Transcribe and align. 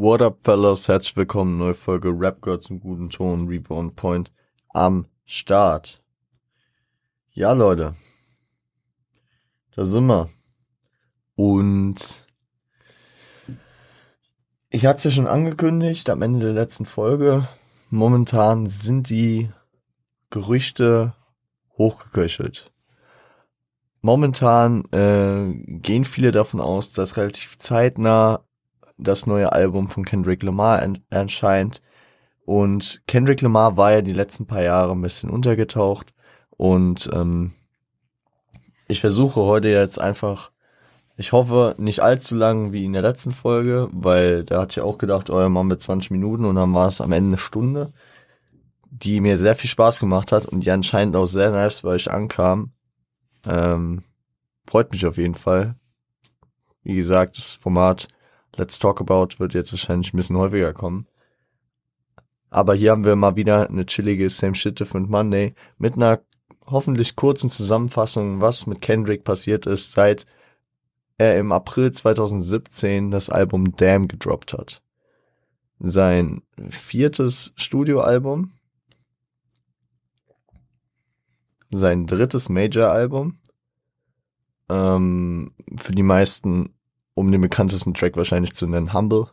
What 0.00 0.22
up, 0.22 0.44
fellas? 0.44 0.86
Herzlich 0.86 1.16
willkommen, 1.16 1.58
neue 1.58 1.74
Folge 1.74 2.10
Rap 2.10 2.40
Girl 2.40 2.60
zum 2.60 2.78
guten 2.78 3.10
Ton, 3.10 3.48
Reborn 3.48 3.96
Point 3.96 4.32
am 4.68 5.06
Start. 5.24 6.04
Ja, 7.32 7.52
Leute. 7.52 7.96
Da 9.74 9.84
sind 9.84 10.06
wir. 10.06 10.30
Und 11.34 11.96
ich 14.70 14.86
hatte 14.86 14.98
es 14.98 15.02
ja 15.02 15.10
schon 15.10 15.26
angekündigt 15.26 16.08
am 16.10 16.22
Ende 16.22 16.46
der 16.46 16.54
letzten 16.54 16.84
Folge. 16.84 17.48
Momentan 17.90 18.66
sind 18.66 19.10
die 19.10 19.50
Gerüchte 20.30 21.14
hochgeköchelt. 21.76 22.70
Momentan 24.00 24.84
äh, 24.92 25.52
gehen 25.80 26.04
viele 26.04 26.30
davon 26.30 26.60
aus, 26.60 26.92
dass 26.92 27.16
relativ 27.16 27.58
zeitnah 27.58 28.44
das 28.98 29.26
neue 29.26 29.52
Album 29.52 29.88
von 29.88 30.04
Kendrick 30.04 30.42
Lamar 30.42 30.82
erscheint. 31.10 31.80
Und 32.44 33.02
Kendrick 33.06 33.40
Lamar 33.40 33.76
war 33.76 33.92
ja 33.92 34.02
die 34.02 34.12
letzten 34.12 34.46
paar 34.46 34.62
Jahre 34.62 34.92
ein 34.92 35.02
bisschen 35.02 35.30
untergetaucht. 35.30 36.12
Und 36.56 37.08
ähm, 37.12 37.52
ich 38.88 39.00
versuche 39.00 39.40
heute 39.40 39.68
jetzt 39.68 40.00
einfach, 40.00 40.50
ich 41.16 41.32
hoffe 41.32 41.74
nicht 41.78 42.00
allzu 42.00 42.36
lang 42.36 42.72
wie 42.72 42.84
in 42.84 42.94
der 42.94 43.02
letzten 43.02 43.32
Folge, 43.32 43.88
weil 43.92 44.44
da 44.44 44.62
hatte 44.62 44.80
ich 44.80 44.80
auch 44.80 44.98
gedacht, 44.98 45.30
oh, 45.30 45.48
machen 45.48 45.70
wir 45.70 45.78
20 45.78 46.10
Minuten 46.10 46.44
und 46.44 46.56
dann 46.56 46.74
war 46.74 46.88
es 46.88 47.00
am 47.00 47.12
Ende 47.12 47.28
eine 47.28 47.38
Stunde, 47.38 47.92
die 48.90 49.20
mir 49.20 49.38
sehr 49.38 49.54
viel 49.54 49.70
Spaß 49.70 50.00
gemacht 50.00 50.32
hat 50.32 50.46
und 50.46 50.60
die 50.60 50.70
anscheinend 50.70 51.16
auch 51.16 51.26
sehr 51.26 51.50
nice 51.50 51.82
bei 51.82 51.90
euch 51.90 52.10
ankam. 52.10 52.72
Ähm, 53.46 54.02
freut 54.66 54.90
mich 54.90 55.06
auf 55.06 55.18
jeden 55.18 55.34
Fall. 55.34 55.76
Wie 56.82 56.96
gesagt, 56.96 57.36
das 57.36 57.54
Format 57.56 58.08
Let's 58.58 58.78
Talk 58.78 59.00
About 59.00 59.38
wird 59.38 59.54
jetzt 59.54 59.72
wahrscheinlich 59.72 60.12
ein 60.12 60.16
bisschen 60.16 60.36
häufiger 60.36 60.72
kommen. 60.72 61.06
Aber 62.50 62.74
hier 62.74 62.90
haben 62.90 63.04
wir 63.04 63.14
mal 63.14 63.36
wieder 63.36 63.68
eine 63.68 63.86
chillige 63.86 64.28
Same 64.30 64.54
Shit 64.54 64.80
Different 64.80 65.08
Monday 65.08 65.54
mit 65.78 65.94
einer 65.94 66.20
hoffentlich 66.66 67.14
kurzen 67.14 67.50
Zusammenfassung, 67.50 68.40
was 68.40 68.66
mit 68.66 68.80
Kendrick 68.80 69.22
passiert 69.24 69.66
ist, 69.66 69.92
seit 69.92 70.26
er 71.18 71.38
im 71.38 71.52
April 71.52 71.92
2017 71.92 73.10
das 73.10 73.30
Album 73.30 73.76
Damn 73.76 74.08
gedroppt 74.08 74.52
hat. 74.54 74.82
Sein 75.78 76.42
viertes 76.68 77.52
Studioalbum, 77.54 78.52
sein 81.70 82.06
drittes 82.06 82.48
Major-Album, 82.48 83.38
ähm, 84.68 85.54
für 85.76 85.92
die 85.92 86.02
meisten 86.02 86.74
um 87.18 87.30
den 87.30 87.40
bekanntesten 87.40 87.94
Track 87.94 88.16
wahrscheinlich 88.16 88.54
zu 88.54 88.66
nennen, 88.66 88.92
Humble. 88.92 89.28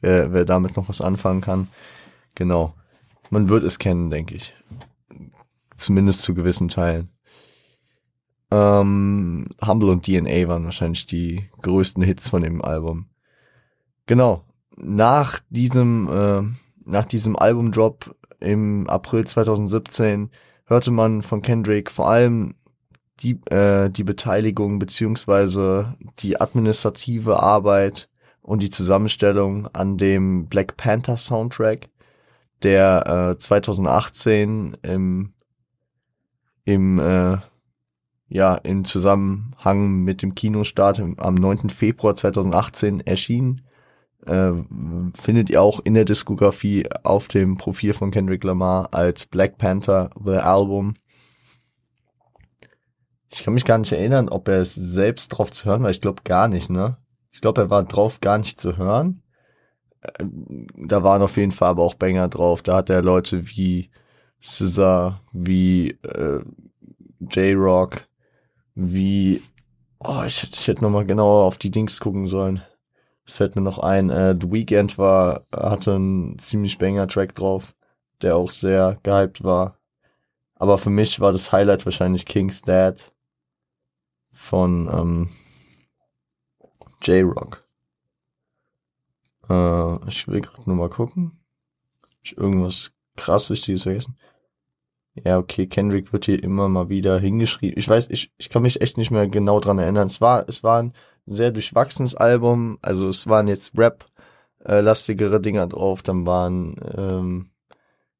Wer, 0.00 0.32
wer 0.32 0.44
damit 0.44 0.76
noch 0.76 0.88
was 0.88 1.00
anfangen 1.00 1.40
kann. 1.40 1.68
Genau. 2.34 2.74
Man 3.30 3.48
wird 3.48 3.64
es 3.64 3.78
kennen, 3.78 4.10
denke 4.10 4.34
ich. 4.34 4.54
Zumindest 5.76 6.22
zu 6.22 6.34
gewissen 6.34 6.68
Teilen. 6.68 7.08
Ähm, 8.50 9.46
Humble 9.64 9.90
und 9.90 10.04
DNA 10.06 10.46
waren 10.46 10.64
wahrscheinlich 10.64 11.06
die 11.06 11.48
größten 11.62 12.02
Hits 12.02 12.28
von 12.28 12.42
dem 12.42 12.62
Album. 12.62 13.06
Genau. 14.06 14.44
Nach 14.76 15.40
diesem, 15.48 16.08
äh, 16.08 16.42
nach 16.84 17.06
diesem 17.06 17.36
Albumdrop 17.36 18.14
im 18.40 18.88
April 18.88 19.26
2017 19.26 20.30
hörte 20.66 20.90
man 20.90 21.22
von 21.22 21.42
Kendrick 21.42 21.90
vor 21.90 22.10
allem 22.10 22.54
die, 23.20 23.40
äh, 23.50 23.90
die 23.90 24.04
Beteiligung 24.04 24.78
beziehungsweise 24.78 25.96
die 26.18 26.40
administrative 26.40 27.42
Arbeit 27.42 28.08
und 28.42 28.62
die 28.62 28.70
Zusammenstellung 28.70 29.68
an 29.68 29.96
dem 29.96 30.46
Black 30.46 30.76
Panther 30.76 31.16
Soundtrack, 31.16 31.88
der 32.62 33.34
äh, 33.34 33.38
2018 33.38 34.76
im, 34.82 35.32
im 36.64 36.98
äh, 36.98 37.38
ja, 38.28 38.56
im 38.56 38.84
Zusammenhang 38.84 40.02
mit 40.02 40.22
dem 40.22 40.34
Kinostart 40.34 41.00
am 41.00 41.34
9. 41.34 41.68
Februar 41.68 42.16
2018 42.16 43.00
erschien, 43.00 43.62
äh, 44.26 44.52
findet 45.14 45.50
ihr 45.50 45.62
auch 45.62 45.80
in 45.84 45.94
der 45.94 46.04
Diskografie 46.04 46.88
auf 47.04 47.28
dem 47.28 47.56
Profil 47.56 47.92
von 47.92 48.10
Kendrick 48.10 48.42
Lamar 48.42 48.88
als 48.92 49.26
Black 49.26 49.58
Panther 49.58 50.10
The 50.22 50.36
Album 50.36 50.94
ich 53.34 53.42
kann 53.42 53.54
mich 53.54 53.64
gar 53.64 53.78
nicht 53.78 53.90
erinnern, 53.92 54.28
ob 54.28 54.46
er 54.48 54.60
es 54.60 54.74
selbst 54.76 55.28
drauf 55.28 55.50
zu 55.50 55.66
hören 55.66 55.82
war. 55.82 55.90
Ich 55.90 56.00
glaube 56.00 56.22
gar 56.22 56.46
nicht, 56.46 56.70
ne? 56.70 56.98
Ich 57.32 57.40
glaube, 57.40 57.62
er 57.62 57.70
war 57.70 57.82
drauf 57.82 58.20
gar 58.20 58.38
nicht 58.38 58.60
zu 58.60 58.76
hören. 58.76 59.22
Äh, 60.02 60.24
da 60.76 61.02
waren 61.02 61.20
auf 61.22 61.36
jeden 61.36 61.52
Fall 61.52 61.70
aber 61.70 61.82
auch 61.82 61.94
Banger 61.94 62.28
drauf. 62.28 62.62
Da 62.62 62.76
hat 62.76 62.90
er 62.90 63.02
Leute 63.02 63.48
wie 63.48 63.90
Scissor, 64.40 65.20
wie 65.32 65.90
äh, 66.02 66.40
J-Rock, 67.20 68.06
wie 68.76 69.42
Oh, 69.98 70.22
ich, 70.26 70.48
ich 70.52 70.68
hätte 70.68 70.84
nochmal 70.84 71.06
genauer 71.06 71.44
auf 71.44 71.58
die 71.58 71.70
Dings 71.70 71.98
gucken 71.98 72.26
sollen. 72.28 72.62
Es 73.26 73.36
fällt 73.36 73.56
mir 73.56 73.62
noch 73.62 73.78
ein. 73.78 74.10
Äh, 74.10 74.36
The 74.40 74.52
Weeknd 74.52 74.98
war, 74.98 75.46
hatte 75.52 75.94
einen 75.94 76.38
ziemlich 76.38 76.78
banger 76.78 77.08
Track 77.08 77.34
drauf, 77.34 77.74
der 78.22 78.36
auch 78.36 78.50
sehr 78.50 78.98
gehypt 79.02 79.42
war. 79.42 79.78
Aber 80.56 80.78
für 80.78 80.90
mich 80.90 81.20
war 81.20 81.32
das 81.32 81.52
Highlight 81.52 81.84
wahrscheinlich 81.86 82.26
King's 82.26 82.62
Dad 82.62 83.13
von 84.34 84.88
ähm, 84.92 85.28
J-Rock. 87.02 87.64
Äh, 89.48 90.08
ich 90.08 90.28
will 90.28 90.40
gerade 90.40 90.62
nur 90.66 90.76
mal 90.76 90.90
gucken. 90.90 91.38
Hab 92.02 92.10
ich 92.22 92.36
irgendwas 92.36 92.92
krass 93.16 93.50
Wichtiges 93.50 93.84
vergessen? 93.84 94.18
Ja, 95.14 95.38
okay, 95.38 95.66
Kendrick 95.68 96.12
wird 96.12 96.24
hier 96.24 96.42
immer 96.42 96.68
mal 96.68 96.88
wieder 96.88 97.20
hingeschrieben. 97.20 97.78
Ich 97.78 97.88
weiß, 97.88 98.10
ich, 98.10 98.32
ich 98.36 98.48
kann 98.48 98.62
mich 98.62 98.80
echt 98.80 98.96
nicht 98.98 99.12
mehr 99.12 99.28
genau 99.28 99.60
dran 99.60 99.78
erinnern. 99.78 100.08
Es 100.08 100.20
war, 100.20 100.48
es 100.48 100.64
war 100.64 100.82
ein 100.82 100.92
sehr 101.24 101.52
durchwachsenes 101.52 102.16
Album. 102.16 102.78
Also 102.82 103.08
es 103.08 103.28
waren 103.28 103.46
jetzt 103.46 103.78
Rap-lastigere 103.78 105.36
äh, 105.36 105.40
Dinger 105.40 105.68
drauf. 105.68 106.02
Dann 106.02 106.26
waren 106.26 106.74
ähm, 106.96 107.50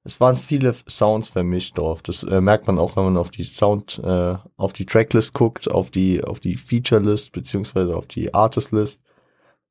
es 0.04 0.20
waren 0.20 0.36
viele 0.36 0.74
Sounds 0.86 1.30
vermischt 1.30 1.78
drauf. 1.78 2.02
Das 2.02 2.22
äh, 2.22 2.40
merkt 2.42 2.66
man 2.66 2.78
auch, 2.78 2.94
wenn 2.96 3.04
man 3.04 3.16
auf 3.16 3.30
die 3.30 3.44
Sound, 3.44 4.00
äh, 4.04 4.36
auf 4.56 4.74
die 4.74 4.84
Tracklist 4.84 5.32
guckt, 5.32 5.70
auf 5.70 5.90
die, 5.90 6.22
auf 6.22 6.40
die 6.40 6.56
Feature-List, 6.56 7.32
beziehungsweise 7.32 7.96
auf 7.96 8.06
die 8.06 8.32
Artist-List. 8.32 9.00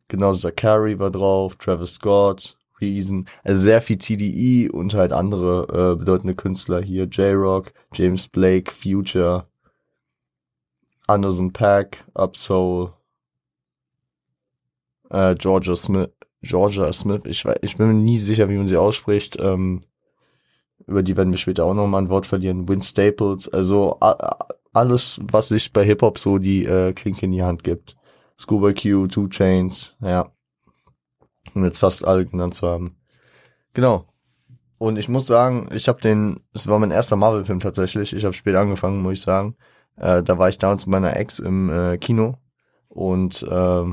Genauso 0.08 0.50
Zachary 0.50 0.98
war 0.98 1.12
drauf, 1.12 1.56
Travis 1.58 1.96
Scott, 1.96 2.58
Reason, 2.82 3.28
also 3.44 3.62
sehr 3.62 3.82
viel 3.82 3.98
TDE 3.98 4.72
und 4.72 4.96
halt 4.96 5.14
andere 5.14 5.94
äh, 5.94 5.96
bedeutende 5.96 6.36
Künstler 6.36 6.82
hier, 6.82 7.06
J-Rock, 7.06 7.72
James 7.94 8.28
Blake, 8.28 8.72
Future, 8.72 9.46
Anderson 11.08 11.54
Pack, 11.54 12.04
Upsoul, 12.16 12.92
äh, 15.12 15.36
Georgia 15.36 15.76
Smith, 15.76 16.10
Georgia 16.42 16.92
Smith, 16.92 17.22
ich, 17.26 17.46
ich 17.62 17.78
bin 17.78 17.88
mir 17.88 17.94
nie 17.94 18.20
sicher, 18.20 18.50
wie 18.50 18.58
man 18.58 18.68
sie 18.68 18.78
ausspricht, 18.78 19.38
ähm, 19.40 19.80
über 20.88 21.04
die 21.04 21.16
werden 21.16 21.32
wir 21.32 21.38
später 21.38 21.66
auch 21.66 21.74
nochmal 21.74 22.02
ein 22.02 22.10
Wort 22.10 22.28
verlieren, 22.28 22.68
Win 22.68 22.82
Staples, 22.82 23.50
also 23.50 24.00
alles, 24.74 25.20
was 25.24 25.50
sich 25.50 25.72
bei 25.72 25.86
Hip-Hop 25.86 26.18
so 26.18 26.38
die 26.38 26.66
äh, 26.66 26.94
Klinke 26.94 27.26
in 27.26 27.32
die 27.32 27.44
Hand 27.44 27.64
gibt. 27.64 27.96
Scuba 28.38 28.74
Q, 28.74 29.08
Two 29.08 29.28
Chains, 29.28 29.96
ja. 30.02 30.30
Um 31.54 31.64
jetzt 31.64 31.80
fast 31.80 32.06
alle 32.06 32.26
genannt 32.26 32.56
zu 32.56 32.68
haben. 32.68 32.96
Genau. 33.74 34.06
Und 34.78 34.98
ich 34.98 35.08
muss 35.08 35.28
sagen, 35.28 35.70
ich 35.72 35.88
habe 35.88 36.02
den, 36.02 36.40
es 36.54 36.68
war 36.68 36.80
mein 36.80 36.92
erster 36.92 37.16
Marvel-Film 37.16 37.60
tatsächlich. 37.60 38.14
Ich 38.14 38.26
habe 38.26 38.34
spät 38.34 38.56
angefangen, 38.56 39.02
muss 39.02 39.14
ich 39.14 39.22
sagen. 39.22 39.56
Äh, 39.96 40.24
da 40.24 40.38
war 40.38 40.50
ich 40.50 40.58
damals 40.58 40.86
mit 40.86 40.92
meiner 40.92 41.16
Ex 41.16 41.40
im 41.40 41.70
äh, 41.70 41.98
Kino 41.98 42.38
und 42.90 43.44
äh, 43.44 43.84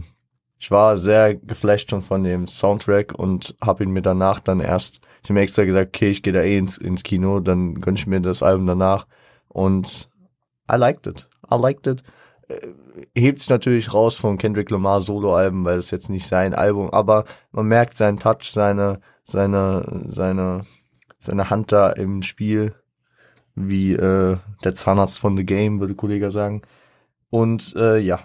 ich 0.60 0.71
war 0.71 0.97
sehr 0.97 1.34
geflasht 1.34 1.91
schon 1.91 2.03
von 2.03 2.22
dem 2.22 2.47
Soundtrack 2.47 3.19
und 3.19 3.56
habe 3.60 3.83
ihn 3.83 3.91
mir 3.91 4.03
danach 4.03 4.39
dann 4.39 4.60
erst 4.60 5.01
ich 5.22 5.28
habe 5.28 5.34
mir 5.34 5.42
extra 5.42 5.65
gesagt, 5.65 5.89
okay, 5.89 6.10
ich 6.10 6.22
gehe 6.22 6.33
da 6.33 6.41
eh 6.41 6.57
ins, 6.57 6.78
ins 6.78 7.03
Kino, 7.03 7.41
dann 7.41 7.74
gönn 7.74 7.97
ich 7.97 8.07
mir 8.07 8.21
das 8.21 8.42
Album 8.42 8.66
danach. 8.66 9.07
Und 9.48 10.10
I 10.71 10.77
liked 10.77 11.07
it. 11.07 11.28
I 11.53 11.57
liked 11.57 11.86
it. 11.86 12.03
Äh, 12.48 12.68
hebt 13.15 13.39
sich 13.39 13.51
natürlich 13.51 13.92
raus 13.92 14.16
von 14.16 14.39
Kendrick 14.39 14.71
Lamar 14.71 15.01
Solo-Alben, 15.01 15.65
weil 15.65 15.77
das 15.77 15.91
jetzt 15.91 16.09
nicht 16.09 16.27
sein 16.27 16.54
Album, 16.54 16.91
aber 16.91 17.24
man 17.53 17.66
merkt 17.66 17.97
seinen 17.97 18.18
Touch, 18.18 18.51
seine, 18.51 19.01
seine, 19.24 20.04
seine, 20.09 20.65
seine 21.18 21.51
Hand 21.51 21.72
da 21.72 21.91
im 21.91 22.22
Spiel, 22.22 22.74
wie 23.54 23.92
äh, 23.92 24.39
der 24.65 24.74
Zahnarzt 24.74 25.18
von 25.18 25.36
The 25.36 25.45
Game, 25.45 25.80
würde 25.80 25.95
Kollege 25.95 26.30
sagen. 26.30 26.62
Und 27.28 27.74
äh, 27.77 27.98
ja, 27.98 28.21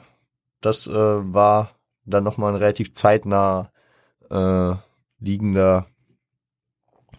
das 0.61 0.87
äh, 0.87 0.93
war 0.93 1.74
dann 2.05 2.23
nochmal 2.23 2.53
ein 2.53 2.59
relativ 2.59 2.93
zeitnah 2.93 3.71
äh, 4.29 4.73
liegender 5.19 5.87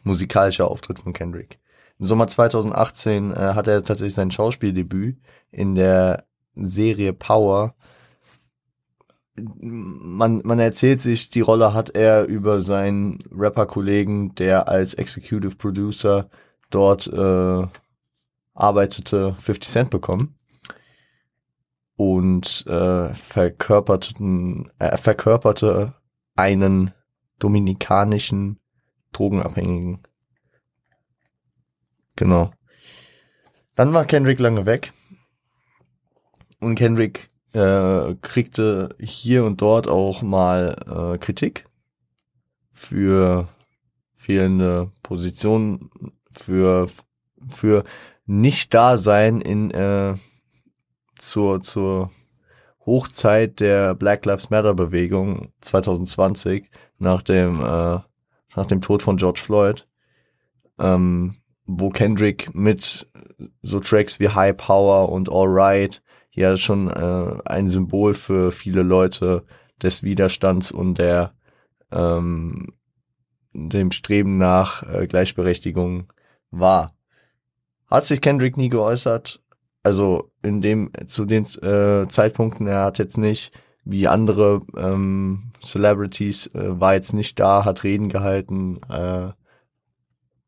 musikalischer 0.03 0.71
Auftritt 0.71 1.01
von 1.01 1.13
Kendrick. 1.13 1.59
Im 1.99 2.07
Sommer 2.07 2.27
2018 2.29 3.33
äh, 3.33 3.35
hat 3.35 3.69
er 3.69 3.83
tatsächlich 3.83 4.15
sein 4.15 4.31
Schauspieldebüt 4.31 5.19
in 5.51 5.75
der 5.75 6.25
Serie 6.55 7.13
Power 7.13 7.75
man, 9.39 10.41
man 10.45 10.59
erzählt 10.59 11.01
sich, 11.01 11.31
die 11.31 11.41
Rolle 11.41 11.75
hat 11.75 11.91
er 11.91 12.25
über 12.25 12.63
seinen 12.63 13.19
Rapper-Kollegen, 13.31 14.35
der 14.35 14.69
als 14.69 14.95
Executive 14.95 15.57
Producer 15.57 16.29
dort 16.71 17.07
äh, 17.07 17.67
arbeitete, 18.55 19.37
50 19.39 19.71
Cent 19.71 19.91
bekommen 19.91 20.35
und 21.97 22.67
äh, 22.67 23.15
verkörperten, 23.15 24.71
äh, 24.79 24.97
verkörperte 24.97 25.95
einen 26.35 26.93
dominikanischen 27.39 28.61
Drogenabhängigen. 29.13 30.03
Genau. 32.17 32.51
Dann 33.75 33.93
war 33.93 34.05
Kendrick 34.05 34.41
lange 34.41 34.67
weg 34.67 34.93
und 36.61 36.75
Kendrick 36.77 37.31
äh, 37.53 38.15
kriegte 38.23 38.95
hier 38.99 39.45
und 39.45 39.61
dort 39.61 39.89
auch 39.89 40.23
mal 40.23 41.15
äh, 41.15 41.19
Kritik 41.19 41.67
für 42.73 43.49
fehlende 44.15 44.93
Positionen, 45.03 45.91
für 46.31 46.89
für 47.49 47.85
nicht 48.27 48.75
da 48.75 48.99
sein 48.99 49.41
in 49.41 49.71
äh, 49.71 50.15
zur 51.19 51.63
zur 51.63 52.11
Hochzeit 52.85 53.61
der 53.61 53.95
Black 53.95 54.25
Lives 54.25 54.51
Matter 54.51 54.75
Bewegung 54.75 55.53
2020 55.61 56.71
nach 56.99 57.23
dem 57.23 57.61
äh, 57.61 57.99
nach 58.55 58.67
dem 58.69 58.81
Tod 58.81 59.03
von 59.03 59.17
George 59.17 59.41
Floyd, 59.41 59.87
ähm, 60.79 61.37
wo 61.67 61.91
Kendrick 61.91 62.55
mit 62.55 63.07
so 63.63 63.81
Tracks 63.81 64.21
wie 64.21 64.29
High 64.29 64.57
Power 64.57 65.11
und 65.11 65.31
All 65.31 65.49
Right 65.49 66.03
ja 66.31 66.57
schon 66.57 66.89
äh, 66.91 67.39
ein 67.45 67.69
Symbol 67.69 68.15
für 68.15 68.53
viele 68.53 68.83
Leute 68.83 69.45
des 69.83 70.03
Widerstands 70.03 70.71
und 70.71 70.99
der 70.99 71.35
ähm, 71.91 72.73
dem 73.53 73.91
Streben 73.91 74.39
nach 74.39 74.83
äh, 74.83 75.07
Gleichberechtigung 75.07 76.13
war. 76.51 76.95
Hat 77.87 78.05
sich 78.05 78.21
Kendrick 78.21 78.57
nie 78.57 78.69
geäußert, 78.69 79.43
also 79.87 80.33
in 80.43 80.61
dem 80.63 80.91
zu 81.07 81.25
den 81.27 81.45
äh, 81.63 82.09
Zeitpunkten, 82.09 82.67
er 82.67 82.83
hat 82.83 82.99
jetzt 82.99 83.19
nicht 83.19 83.53
wie 83.85 84.09
andere 84.09 84.63
ähm, 84.77 85.53
Celebrities 85.63 86.49
äh, 86.49 86.81
war 86.81 86.95
jetzt 86.95 87.13
nicht 87.13 87.39
da, 87.39 87.65
hat 87.65 87.85
Reden 87.85 88.09
gehalten. 88.09 88.81
Äh, 88.91 89.31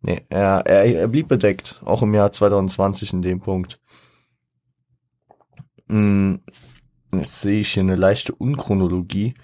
nee, 0.00 0.26
er, 0.28 0.66
er, 0.66 0.84
er 0.86 1.06
blieb 1.06 1.28
bedeckt, 1.28 1.80
auch 1.84 2.02
im 2.02 2.14
Jahr 2.14 2.32
2020 2.32 3.12
in 3.12 3.22
dem 3.22 3.38
Punkt. 3.38 3.80
Hm, 5.88 6.40
jetzt 7.12 7.40
sehe 7.40 7.60
ich 7.60 7.72
hier 7.72 7.84
eine 7.84 7.94
leichte 7.94 8.34
Unchronologie. 8.34 9.34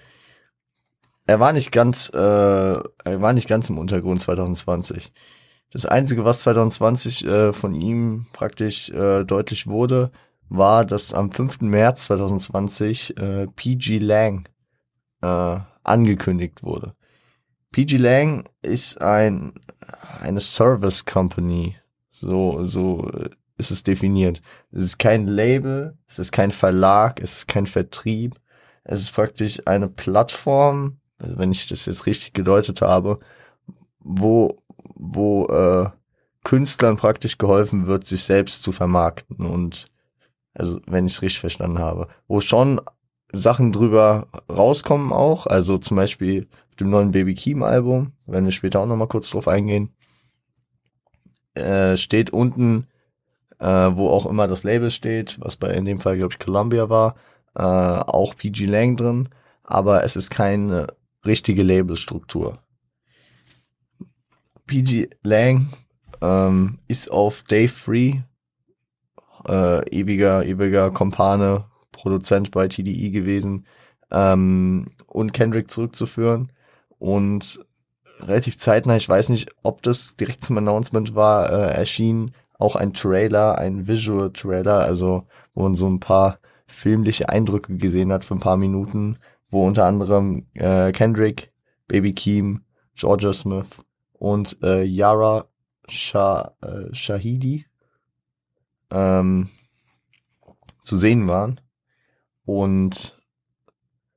Er 1.27 1.39
war 1.39 1.53
nicht 1.53 1.71
ganz, 1.71 2.11
äh, 2.13 2.19
er 2.19 3.23
war 3.23 3.33
nicht 3.33 3.47
ganz 3.47 3.71
im 3.71 3.79
Untergrund 3.79 4.21
2020. 4.21 5.13
Das 5.75 5.87
Einzige, 5.87 6.25
was 6.25 6.43
2020 6.43 7.27
äh, 7.27 7.53
von 7.53 7.75
ihm 7.75 8.27
praktisch 8.33 8.91
äh, 8.91 9.25
deutlich 9.25 9.67
wurde, 9.67 10.13
war, 10.49 10.85
dass 10.85 11.13
am 11.13 11.33
5. 11.33 11.63
März 11.63 12.05
2020 12.05 13.17
äh, 13.17 13.49
PG 13.49 13.99
Lang 13.99 14.49
äh, 15.21 15.59
angekündigt 15.83 16.63
wurde. 16.63 16.95
PG 17.73 17.97
Lang 17.97 18.49
ist 18.63 19.03
ein 19.03 19.55
eine 20.21 20.41
Service 20.41 21.05
Company, 21.05 21.75
so 22.13 22.65
so 22.65 23.11
ist 23.59 23.73
es 23.73 23.83
definiert. 23.83 24.43
Es 24.71 24.85
ist 24.85 24.99
kein 25.01 25.27
Label, 25.27 25.99
es 26.07 26.21
ist 26.21 26.31
kein 26.31 26.53
Verlag, 26.53 27.21
es 27.21 27.39
ist 27.39 27.49
kein 27.49 27.67
Vertrieb. 27.67 28.37
Es 28.85 29.01
ist 29.01 29.13
praktisch 29.13 29.61
eine 29.67 29.89
Plattform, 29.89 30.99
also 31.19 31.37
wenn 31.37 31.51
ich 31.51 31.67
das 31.67 31.87
jetzt 31.87 32.07
richtig 32.07 32.33
gedeutet 32.33 32.81
habe, 32.81 33.19
wo, 33.99 34.57
wo 35.13 35.47
äh, 35.47 35.91
Künstlern 36.45 36.97
praktisch 36.97 37.39
geholfen 37.39 37.87
wird, 37.87 38.07
sich 38.07 38.23
selbst 38.23 38.63
zu 38.63 38.73
vermarkten 38.73 39.47
und 39.47 39.91
also 40.55 40.81
wenn 40.87 41.07
ich 41.07 41.15
es 41.15 41.23
richtig 41.23 41.41
verstanden 41.41 41.79
habe, 41.79 42.09
wo 42.29 42.41
schon 42.41 42.81
Sachen 43.33 43.73
drüber 43.73 44.29
rauskommen 44.49 45.13
auch, 45.13 45.47
also 45.47 45.79
zum 45.79 45.97
Beispiel 45.97 46.49
auf 46.71 46.77
dem 46.77 46.91
neuen 46.91 47.11
Baby 47.11 47.35
Keem 47.35 47.63
Album, 47.63 48.13
wenn 48.27 48.45
wir 48.45 48.53
später 48.53 48.81
auch 48.81 48.87
nochmal 48.87 49.09
kurz 49.09 49.31
drauf 49.31 49.49
eingehen, 49.49 49.91
äh, 51.55 51.97
steht 51.97 52.31
unten 52.31 52.87
äh, 53.65 53.97
wo 53.97 54.11
auch 54.11 54.27
immer 54.27 54.47
das 54.47 54.63
Label 54.63 54.91
steht, 54.91 55.39
was 55.41 55.57
bei 55.57 55.71
in 55.71 55.85
dem 55.85 56.01
Fall, 56.01 56.17
glaube 56.17 56.35
ich, 56.35 56.39
Columbia 56.39 56.89
war, 56.91 57.15
äh, 57.55 57.63
auch 57.63 58.37
PG 58.37 58.67
Lang 58.67 58.97
drin, 58.97 59.29
aber 59.63 60.05
es 60.05 60.17
ist 60.17 60.31
keine 60.31 60.89
richtige 61.25 61.63
Labelstruktur. 61.63 62.59
PG 64.67 65.11
Lang 65.23 65.69
ähm, 66.21 66.79
ist 66.89 67.11
auf 67.11 67.43
Dave 67.43 67.69
Free, 67.69 68.21
äh, 69.49 69.89
ewiger, 69.91 70.45
ewiger 70.45 70.91
Kompane, 70.91 71.67
Produzent 71.93 72.51
bei 72.51 72.69
TDE 72.69 73.11
gewesen, 73.11 73.67
ähm, 74.11 74.87
und 75.07 75.33
Kendrick 75.33 75.71
zurückzuführen. 75.71 76.53
Und 76.99 77.65
relativ 78.21 78.59
zeitnah, 78.59 78.97
ich 78.97 79.09
weiß 79.09 79.29
nicht, 79.29 79.51
ob 79.63 79.83
das 79.83 80.17
direkt 80.17 80.45
zum 80.45 80.59
Announcement 80.59 81.15
war, 81.15 81.51
äh, 81.51 81.75
erschien 81.75 82.33
auch 82.59 82.77
ein 82.77 82.95
Trailer, 82.95 83.59
ein 83.59 83.87
Visual 83.87 84.33
Trailer, 84.33 84.81
also 84.81 85.27
wo 85.55 85.65
man 85.65 85.75
so 85.75 85.89
ein 85.89 86.01
paar 86.01 86.39
filmliche 86.67 87.29
Eindrücke 87.29 87.77
gesehen 87.77 88.13
hat 88.13 88.25
für 88.25 88.35
ein 88.35 88.41
paar 88.41 88.57
Minuten, 88.57 89.19
wo 89.51 89.67
unter 89.67 89.85
anderem 89.85 90.47
äh, 90.55 90.93
Kendrick, 90.93 91.53
Baby 91.89 92.15
Keem, 92.15 92.63
Georgia 92.95 93.33
Smith 93.33 93.67
und 94.25 94.57
äh, 94.63 94.85
Yara 94.85 95.49
Shah, 95.87 96.55
äh, 96.63 96.95
Shahidi 96.95 97.67
ähm, 98.91 99.51
zu 100.81 100.97
sehen 100.97 101.29
waren. 101.29 101.61
Und 102.47 103.21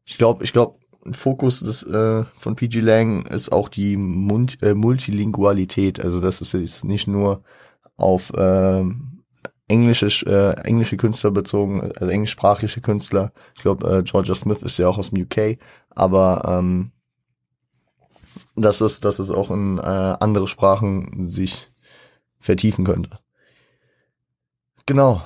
ich 0.06 0.18
glaube, 0.18 0.46
ich 0.46 0.54
glaube, 0.54 0.80
ein 1.06 1.14
Fokus 1.14 1.60
des, 1.60 1.84
äh, 1.84 2.24
von 2.38 2.56
PG 2.56 2.80
Lang 2.80 3.26
ist 3.26 3.52
auch 3.52 3.68
die 3.68 3.98
Mund, 3.98 4.64
äh, 4.64 4.76
Multilingualität. 4.76 6.00
Also 6.00 6.22
das 6.22 6.40
ist 6.40 6.54
jetzt 6.54 6.86
nicht 6.86 7.08
nur 7.08 7.44
auf 7.98 8.32
äh, 8.34 8.86
englische 9.68 10.06
äh, 10.26 10.62
englische 10.62 10.96
Künstler 10.96 11.32
bezogen, 11.32 11.82
also 11.82 12.08
englischsprachliche 12.08 12.80
Künstler. 12.80 13.34
Ich 13.58 13.62
glaube, 13.62 13.98
äh, 13.98 14.04
Georgia 14.04 14.36
Smith 14.36 14.62
ist 14.62 14.80
ja 14.80 14.88
auch 14.88 15.00
aus 15.00 15.10
dem 15.10 15.22
UK, 15.24 15.60
aber 15.90 16.44
ähm, 16.48 16.94
dass 18.56 18.82
es, 18.82 19.00
dass 19.00 19.20
es 19.20 19.30
auch 19.30 19.52
in 19.52 19.78
äh, 19.78 19.82
andere 19.82 20.48
Sprachen 20.48 21.28
sich 21.28 21.72
vertiefen 22.40 22.86
könnte. 22.86 23.20
Genau. 24.86 25.22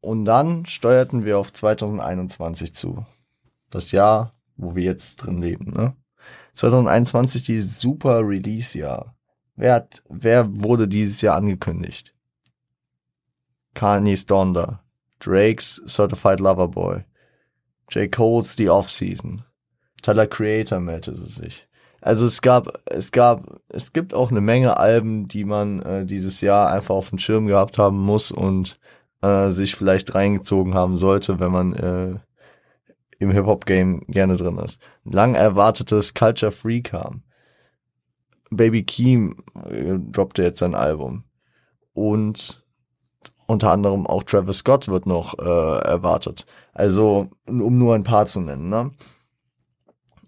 Und 0.00 0.24
dann 0.24 0.66
steuerten 0.66 1.24
wir 1.24 1.38
auf 1.38 1.52
2021 1.52 2.74
zu. 2.74 3.06
Das 3.70 3.92
Jahr, 3.92 4.34
wo 4.56 4.74
wir 4.74 4.84
jetzt 4.84 5.16
drin 5.16 5.40
leben. 5.40 5.72
Ne? 5.72 5.96
2021 6.54 7.42
die 7.42 7.60
super 7.60 8.20
Release-Jahr. 8.26 9.14
Wer 9.56 9.74
hat, 9.74 10.02
wer 10.08 10.62
wurde 10.62 10.88
dieses 10.88 11.20
Jahr 11.20 11.36
angekündigt? 11.36 12.14
Kanye's 13.74 14.26
Donda, 14.26 14.80
Drake's 15.18 15.82
Certified 15.86 16.40
Lover 16.40 16.68
Boy, 16.68 17.04
J. 17.90 18.10
Cole's 18.10 18.56
The 18.56 18.68
Off-Season, 18.68 19.44
Tyler 20.04 20.26
Creator 20.26 20.80
meldete 20.80 21.24
sich. 21.26 21.66
Also 22.02 22.26
es 22.26 22.42
gab, 22.42 22.82
es 22.84 23.10
gab, 23.10 23.60
es 23.70 23.94
gibt 23.94 24.12
auch 24.12 24.30
eine 24.30 24.42
Menge 24.42 24.76
Alben, 24.76 25.26
die 25.28 25.44
man 25.44 25.80
äh, 25.80 26.04
dieses 26.04 26.42
Jahr 26.42 26.70
einfach 26.70 26.94
auf 26.94 27.08
dem 27.08 27.18
Schirm 27.18 27.46
gehabt 27.46 27.78
haben 27.78 27.98
muss 27.98 28.30
und 28.30 28.78
äh, 29.22 29.48
sich 29.50 29.74
vielleicht 29.74 30.14
reingezogen 30.14 30.74
haben 30.74 30.96
sollte, 30.96 31.40
wenn 31.40 31.50
man 31.50 31.72
äh, 31.72 32.18
im 33.18 33.30
Hip-Hop-Game 33.30 34.02
gerne 34.08 34.36
drin 34.36 34.58
ist. 34.58 34.78
Lang 35.04 35.34
erwartetes 35.34 36.12
Culture 36.12 36.52
Free 36.52 36.82
kam. 36.82 37.22
Baby 38.50 38.84
Keem 38.84 39.42
äh, 39.64 39.94
droppte 39.98 40.42
jetzt 40.42 40.58
sein 40.58 40.74
Album. 40.74 41.24
Und 41.94 42.62
unter 43.46 43.72
anderem 43.72 44.06
auch 44.06 44.24
Travis 44.24 44.58
Scott 44.58 44.88
wird 44.88 45.06
noch 45.06 45.38
äh, 45.38 45.78
erwartet. 45.88 46.44
Also, 46.74 47.30
um 47.46 47.78
nur 47.78 47.94
ein 47.94 48.04
paar 48.04 48.26
zu 48.26 48.42
nennen, 48.42 48.68
ne? 48.68 48.90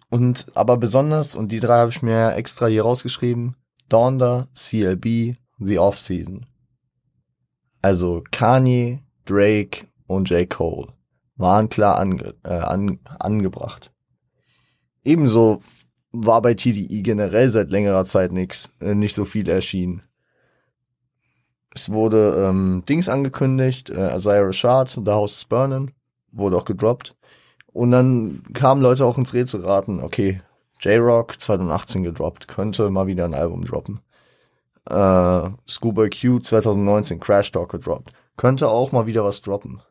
Und 0.08 0.46
aber 0.54 0.76
besonders, 0.76 1.36
und 1.36 1.50
die 1.52 1.60
drei 1.60 1.78
habe 1.78 1.90
ich 1.90 2.02
mir 2.02 2.34
extra 2.34 2.66
hier 2.66 2.82
rausgeschrieben, 2.82 3.56
Donda, 3.88 4.48
CLB, 4.54 5.36
The 5.58 5.78
Off-Season. 5.78 6.46
Also 7.82 8.22
Kanye, 8.30 9.00
Drake 9.24 9.86
und 10.06 10.30
J. 10.30 10.48
Cole 10.48 10.88
waren 11.36 11.68
klar 11.68 11.98
ange, 11.98 12.34
äh, 12.44 12.48
an, 12.48 12.98
angebracht. 13.18 13.92
Ebenso 15.04 15.62
war 16.12 16.40
bei 16.42 16.54
TDI 16.54 17.02
generell 17.02 17.50
seit 17.50 17.70
längerer 17.70 18.04
Zeit 18.04 18.32
nichts, 18.32 18.70
äh, 18.80 18.94
nicht 18.94 19.14
so 19.14 19.24
viel 19.24 19.48
erschienen. 19.48 20.02
Es 21.74 21.90
wurde 21.90 22.46
ähm, 22.48 22.84
Dings 22.88 23.08
angekündigt, 23.08 23.90
äh, 23.90 24.16
Isaiah 24.16 24.46
Rashad, 24.46 24.98
The 25.04 25.10
House 25.10 25.36
is 25.36 25.44
Burning, 25.44 25.92
wurde 26.32 26.56
auch 26.56 26.64
gedroppt. 26.64 27.14
Und 27.76 27.90
dann 27.90 28.42
kamen 28.54 28.80
Leute 28.80 29.04
auch 29.04 29.18
ins 29.18 29.34
Rätsel 29.34 29.62
raten, 29.62 30.02
okay, 30.02 30.40
J-Rock 30.80 31.38
2018 31.38 32.04
gedroppt, 32.04 32.48
könnte 32.48 32.88
mal 32.88 33.06
wieder 33.06 33.26
ein 33.26 33.34
Album 33.34 33.66
droppen. 33.66 34.00
Äh, 34.88 35.50
Schoolboy 35.68 36.08
Q 36.08 36.38
2019 36.38 37.20
Crash 37.20 37.52
Talk 37.52 37.72
gedroppt, 37.72 38.12
könnte 38.38 38.68
auch 38.68 38.92
mal 38.92 39.04
wieder 39.04 39.24
was 39.24 39.42
droppen. 39.42 39.82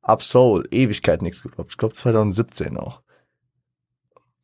Up 0.00 0.22
Soul, 0.22 0.68
Ewigkeit 0.70 1.22
nichts 1.22 1.42
gedroppt, 1.42 1.72
ich 1.72 1.76
glaube 1.76 1.94
2017 1.94 2.76
auch. 2.76 3.02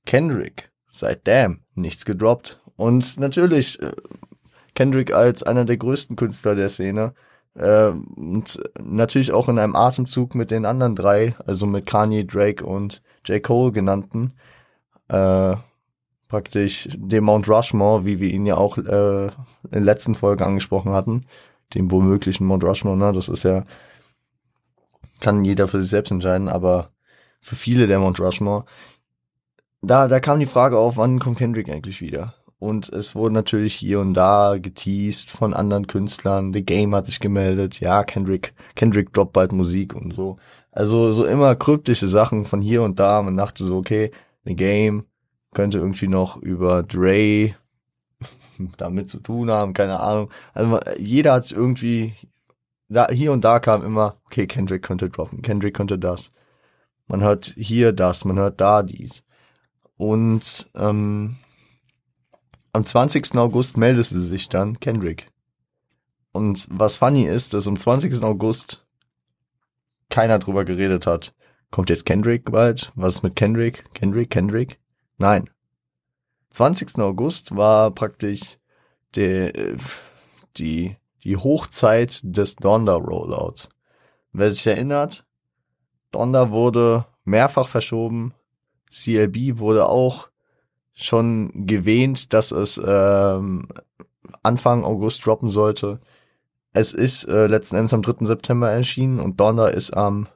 Kendrick, 0.04 0.72
seit 0.90 1.28
Damn, 1.28 1.60
nichts 1.76 2.04
gedroppt. 2.04 2.60
Und 2.74 3.20
natürlich 3.20 3.80
äh, 3.80 3.92
Kendrick 4.74 5.14
als 5.14 5.44
einer 5.44 5.64
der 5.64 5.76
größten 5.76 6.16
Künstler 6.16 6.56
der 6.56 6.68
Szene, 6.68 7.14
äh, 7.54 7.88
und 7.88 8.60
natürlich 8.82 9.32
auch 9.32 9.48
in 9.48 9.58
einem 9.58 9.76
Atemzug 9.76 10.34
mit 10.34 10.50
den 10.50 10.64
anderen 10.64 10.94
drei, 10.94 11.34
also 11.46 11.66
mit 11.66 11.86
Kanye, 11.86 12.24
Drake 12.24 12.64
und 12.64 13.02
J. 13.24 13.42
Cole 13.42 13.72
genannten, 13.72 14.32
äh, 15.08 15.56
praktisch 16.28 16.88
dem 16.92 17.24
Mount 17.24 17.48
Rushmore, 17.48 18.04
wie 18.04 18.20
wir 18.20 18.30
ihn 18.30 18.46
ja 18.46 18.56
auch 18.56 18.78
äh, 18.78 19.26
in 19.26 19.30
der 19.70 19.80
letzten 19.80 20.14
Folge 20.14 20.46
angesprochen 20.46 20.92
hatten, 20.92 21.26
dem 21.74 21.90
womöglichen 21.90 22.46
Mount 22.46 22.64
Rushmore, 22.64 22.96
ne? 22.96 23.12
Das 23.12 23.28
ist 23.28 23.42
ja, 23.42 23.64
kann 25.20 25.44
jeder 25.44 25.68
für 25.68 25.80
sich 25.80 25.90
selbst 25.90 26.12
entscheiden, 26.12 26.48
aber 26.48 26.90
für 27.40 27.56
viele 27.56 27.86
der 27.86 27.98
Mount 27.98 28.20
Rushmore. 28.20 28.64
Da, 29.82 30.08
da 30.08 30.20
kam 30.20 30.38
die 30.38 30.46
Frage 30.46 30.78
auf, 30.78 30.98
wann 30.98 31.18
kommt 31.18 31.38
Kendrick 31.38 31.68
eigentlich 31.68 32.00
wieder? 32.00 32.34
Und 32.60 32.90
es 32.90 33.14
wurde 33.16 33.34
natürlich 33.34 33.74
hier 33.74 34.00
und 34.00 34.12
da 34.14 34.58
geteased 34.58 35.30
von 35.30 35.54
anderen 35.54 35.86
Künstlern. 35.86 36.52
The 36.52 36.62
Game 36.62 36.94
hat 36.94 37.06
sich 37.06 37.18
gemeldet. 37.18 37.80
Ja, 37.80 38.04
Kendrick, 38.04 38.52
Kendrick 38.76 39.12
droppt 39.14 39.32
bald 39.32 39.52
Musik 39.52 39.94
und 39.94 40.12
so. 40.12 40.36
Also 40.70 41.10
so 41.10 41.24
immer 41.24 41.56
kryptische 41.56 42.06
Sachen 42.06 42.44
von 42.44 42.60
hier 42.60 42.82
und 42.82 43.00
da. 43.00 43.22
Man 43.22 43.38
dachte 43.38 43.64
so, 43.64 43.78
okay, 43.78 44.12
The 44.44 44.54
Game 44.54 45.06
könnte 45.54 45.78
irgendwie 45.78 46.08
noch 46.08 46.36
über 46.36 46.82
Dre 46.82 47.54
damit 48.76 49.08
zu 49.08 49.20
tun 49.20 49.50
haben, 49.50 49.72
keine 49.72 50.00
Ahnung. 50.00 50.30
Also 50.52 50.80
jeder 50.98 51.32
hat 51.32 51.50
irgendwie, 51.50 52.14
da, 52.88 53.08
hier 53.10 53.32
und 53.32 53.42
da 53.42 53.58
kam 53.58 53.82
immer, 53.82 54.16
okay, 54.26 54.46
Kendrick 54.46 54.82
könnte 54.82 55.08
droppen, 55.08 55.40
Kendrick 55.40 55.74
könnte 55.74 55.98
das. 55.98 56.30
Man 57.06 57.22
hört 57.22 57.54
hier 57.56 57.92
das, 57.92 58.26
man 58.26 58.38
hört 58.38 58.60
da 58.60 58.82
dies. 58.82 59.24
Und 59.96 60.70
ähm, 60.74 61.36
am 62.72 62.84
20. 62.84 63.36
August 63.36 63.76
meldete 63.76 64.20
sich 64.20 64.48
dann 64.48 64.78
Kendrick. 64.80 65.28
Und 66.32 66.66
was 66.70 66.96
funny 66.96 67.24
ist, 67.24 67.54
dass 67.54 67.66
am 67.66 67.76
20. 67.76 68.22
August 68.22 68.86
keiner 70.08 70.38
drüber 70.38 70.64
geredet 70.64 71.06
hat. 71.06 71.34
Kommt 71.70 71.90
jetzt 71.90 72.04
Kendrick 72.04 72.50
bald? 72.50 72.92
Was 72.94 73.16
ist 73.16 73.22
mit 73.22 73.36
Kendrick? 73.36 73.92
Kendrick? 73.94 74.30
Kendrick? 74.30 74.80
Nein. 75.18 75.50
20. 76.50 76.98
August 76.98 77.54
war 77.56 77.92
praktisch 77.92 78.58
der, 79.14 79.52
die, 80.56 80.96
die 81.22 81.36
Hochzeit 81.36 82.20
des 82.22 82.56
Donda 82.56 82.94
Rollouts. 82.94 83.68
Wer 84.32 84.50
sich 84.50 84.66
erinnert, 84.66 85.24
Donda 86.10 86.50
wurde 86.50 87.06
mehrfach 87.24 87.68
verschoben. 87.68 88.34
CLB 88.90 89.58
wurde 89.58 89.88
auch 89.88 90.29
schon 90.94 91.66
gewähnt, 91.66 92.32
dass 92.32 92.50
es 92.52 92.80
ähm, 92.84 93.68
Anfang 94.42 94.84
August 94.84 95.24
droppen 95.24 95.48
sollte. 95.48 96.00
Es 96.72 96.92
ist 96.92 97.24
äh, 97.24 97.46
letzten 97.46 97.76
Endes 97.76 97.94
am 97.94 98.02
3. 98.02 98.26
September 98.26 98.70
erschienen 98.70 99.20
und 99.20 99.40
Donner 99.40 99.70
ist 99.72 99.96
am 99.96 100.28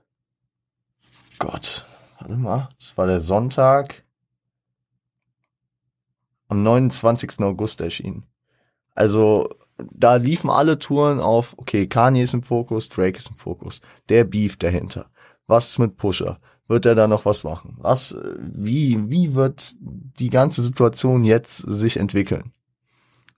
Gott, 1.39 1.85
warte 2.19 2.37
mal, 2.37 2.69
das 2.79 2.97
war 2.97 3.07
der 3.07 3.21
Sonntag 3.21 4.05
am 6.49 6.63
29. 6.63 7.41
August 7.41 7.81
erschienen. 7.81 8.25
Also 8.95 9.49
da 9.77 10.17
liefen 10.17 10.51
alle 10.51 10.79
Touren 10.79 11.21
auf, 11.21 11.55
okay, 11.59 11.87
Kanye 11.87 12.23
ist 12.23 12.35
im 12.35 12.43
Fokus, 12.43 12.89
Drake 12.89 13.19
ist 13.19 13.31
im 13.31 13.37
Fokus, 13.37 13.81
der 14.09 14.25
Beef 14.25 14.57
dahinter. 14.57 15.11
Was 15.47 15.69
ist 15.71 15.79
mit 15.79 15.97
Pusher? 15.97 16.41
Wird 16.69 16.87
er 16.87 16.95
da 16.95 17.07
noch 17.07 17.25
was 17.25 17.45
machen? 17.45 17.77
Was, 17.79 18.17
wie, 18.39 19.11
wie 19.11 19.35
wird 19.35 19.75
die 19.81 20.31
ganze 20.31 20.63
Situation 20.63 21.25
jetzt 21.25 21.59
sich 21.59 21.99
entwickeln? 21.99 22.53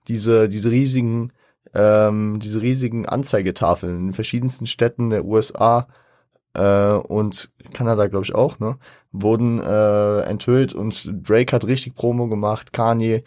Diese, 0.08 0.48
diese 0.48 0.70
riesigen, 0.70 1.32
ähm, 1.74 2.38
diese 2.40 2.62
riesigen 2.62 3.06
Anzeigetafeln 3.06 4.08
in 4.08 4.12
verschiedensten 4.12 4.66
Städten 4.66 5.10
der 5.10 5.24
USA 5.24 5.88
äh, 6.54 6.92
und 6.92 7.50
Kanada, 7.74 8.06
glaube 8.06 8.24
ich, 8.24 8.34
auch, 8.34 8.60
ne, 8.60 8.78
wurden 9.10 9.60
äh, 9.60 10.20
enthüllt 10.20 10.74
und 10.74 11.10
Drake 11.28 11.54
hat 11.54 11.66
richtig 11.66 11.94
Promo 11.94 12.28
gemacht, 12.28 12.72
Kanye 12.72 13.24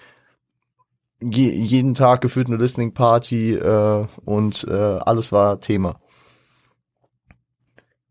je, 1.22 1.52
jeden 1.52 1.94
Tag 1.94 2.22
gefühlt 2.22 2.48
eine 2.48 2.58
Listening 2.58 2.94
Party 2.94 3.54
äh, 3.56 4.06
und 4.26 4.66
äh, 4.70 4.74
alles 4.74 5.32
war 5.32 5.60
Thema. 5.60 6.00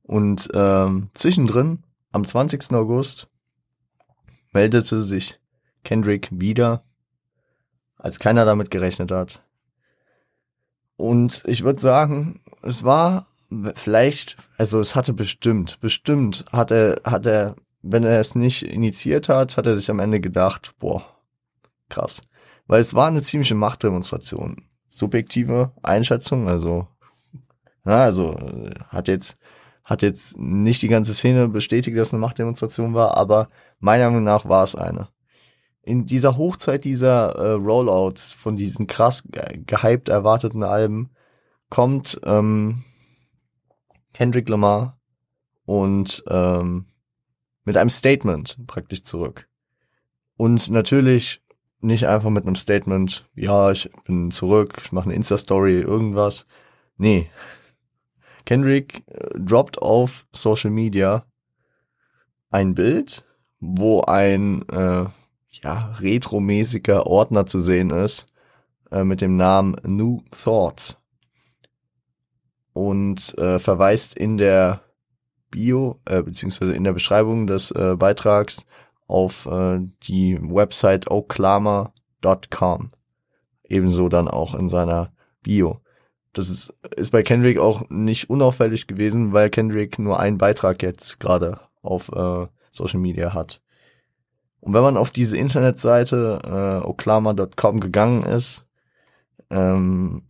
Und 0.09 0.49
ähm, 0.55 1.11
zwischendrin, 1.13 1.85
am 2.13 2.25
20. 2.25 2.73
August, 2.73 3.29
meldete 4.53 5.03
sich 5.03 5.39
Kendrick 5.85 6.31
wieder, 6.33 6.83
als 7.99 8.19
keiner 8.19 8.47
damit 8.47 8.71
gerechnet 8.71 9.11
hat. 9.11 9.45
Und 10.97 11.43
ich 11.45 11.63
würde 11.63 11.83
sagen, 11.83 12.41
es 12.63 12.85
war 12.85 13.27
vielleicht, 13.75 14.39
also 14.57 14.81
es 14.81 14.97
hatte 14.97 15.13
bestimmt, 15.13 15.79
bestimmt 15.81 16.47
hat 16.53 16.71
er, 16.71 17.03
hat 17.05 17.27
er, 17.27 17.57
wenn 17.83 18.05
er 18.05 18.19
es 18.19 18.35
nicht 18.35 18.63
initiiert 18.63 19.29
hat, 19.29 19.59
hat 19.59 19.67
er 19.67 19.77
sich 19.77 19.91
am 19.91 20.01
Ende 20.01 20.21
gedacht, 20.21 20.75
boah, 20.79 21.05
krass. 21.91 22.23
Weil 22.67 22.81
es 22.81 22.95
war 22.95 23.09
eine 23.09 23.21
ziemliche 23.21 23.55
Machtdemonstration. 23.55 24.65
Subjektive 24.89 25.73
Einschätzung, 25.83 26.49
also, 26.49 26.89
ja, 27.85 28.05
also 28.05 28.35
hat 28.89 29.09
jetzt 29.09 29.37
hat 29.89 30.03
jetzt 30.03 30.39
nicht 30.39 30.83
die 30.83 30.89
ganze 30.89 31.15
Szene 31.15 31.49
bestätigt, 31.49 31.97
dass 31.97 32.09
es 32.09 32.15
eine 32.15 32.21
Machtdemonstration 32.21 32.93
war, 32.93 33.17
aber 33.17 33.49
meiner 33.81 34.11
Meinung 34.11 34.25
nach 34.25 34.47
war 34.47 34.63
es 34.63 34.75
eine. 34.75 35.09
In 35.81 36.05
dieser 36.05 36.37
Hochzeit 36.37 36.85
dieser 36.85 37.31
äh, 37.37 37.53
Rollouts 37.53 38.35
von 38.35 38.59
diesen 38.59 38.87
krass 38.87 39.25
gehypt 39.67 40.11
erwarteten 40.11 40.63
Alben 40.63 41.09
kommt 41.71 42.21
ähm, 42.25 42.85
Kendrick 44.13 44.51
Lamar 44.51 44.99
und 45.65 46.23
ähm, 46.29 46.85
mit 47.65 47.79
einem 47.79 47.89
Statement 47.89 48.59
praktisch 48.67 49.05
zurück. 49.05 49.49
Und 50.37 50.69
natürlich 50.69 51.43
nicht 51.81 52.07
einfach 52.07 52.29
mit 52.29 52.45
einem 52.45 52.57
Statement, 52.57 53.27
ja, 53.35 53.71
ich 53.71 53.91
bin 54.05 54.31
zurück, 54.33 54.83
ich 54.85 54.93
mache 54.93 55.07
eine 55.07 55.15
Insta-Story, 55.15 55.81
irgendwas. 55.81 56.47
Nee, 56.99 57.31
Kendrick 58.45 59.03
äh, 59.07 59.39
droppt 59.39 59.81
auf 59.81 60.27
Social 60.33 60.71
Media 60.71 61.25
ein 62.51 62.75
Bild, 62.75 63.25
wo 63.61 64.03
ein 64.03 64.67
äh, 64.69 65.05
ja, 65.63 65.95
retromäßiger 66.01 67.07
Ordner 67.07 67.47
zu 67.47 67.59
sehen 67.59 67.91
ist 67.91 68.27
äh, 68.91 69.05
mit 69.05 69.21
dem 69.21 69.37
Namen 69.37 69.77
New 69.85 70.23
Thoughts 70.31 70.99
und 72.73 73.37
äh, 73.39 73.59
verweist 73.59 74.17
in 74.17 74.39
der 74.39 74.83
Bio 75.51 76.01
äh, 76.05 76.23
beziehungsweise 76.23 76.75
in 76.75 76.85
der 76.85 76.93
Beschreibung 76.93 77.47
des 77.47 77.71
äh, 77.71 77.97
Beitrags 77.97 78.67
auf 79.07 79.47
äh, 79.47 79.81
die 80.05 80.39
Website 80.41 81.11
oklama.com. 81.11 82.91
Ebenso 83.65 84.09
dann 84.09 84.29
auch 84.29 84.55
in 84.55 84.69
seiner 84.69 85.13
Bio. 85.43 85.81
Das 86.39 86.51
ist, 86.51 86.73
ist 86.95 87.11
bei 87.11 87.25
Kendrick 87.25 87.59
auch 87.59 87.91
nicht 87.91 88.31
unauffällig 88.31 88.87
gewesen, 88.87 89.33
weil 89.33 89.51
Kendrick 89.51 89.99
nur 89.99 90.21
einen 90.21 90.39
Beitrag 90.39 90.85
jetzt 90.85 91.19
gerade 91.19 91.59
auf 91.83 92.13
äh, 92.13 92.47
Social 92.71 93.01
Media 93.01 93.35
hat. 93.35 93.61
Und 94.61 94.73
wenn 94.73 94.83
man 94.83 94.97
auf 94.97 95.11
diese 95.11 95.37
Internetseite 95.37 96.39
äh, 96.45 96.87
oklama.com 96.87 97.81
gegangen 97.81 98.23
ist, 98.23 98.69
ähm, 99.51 100.23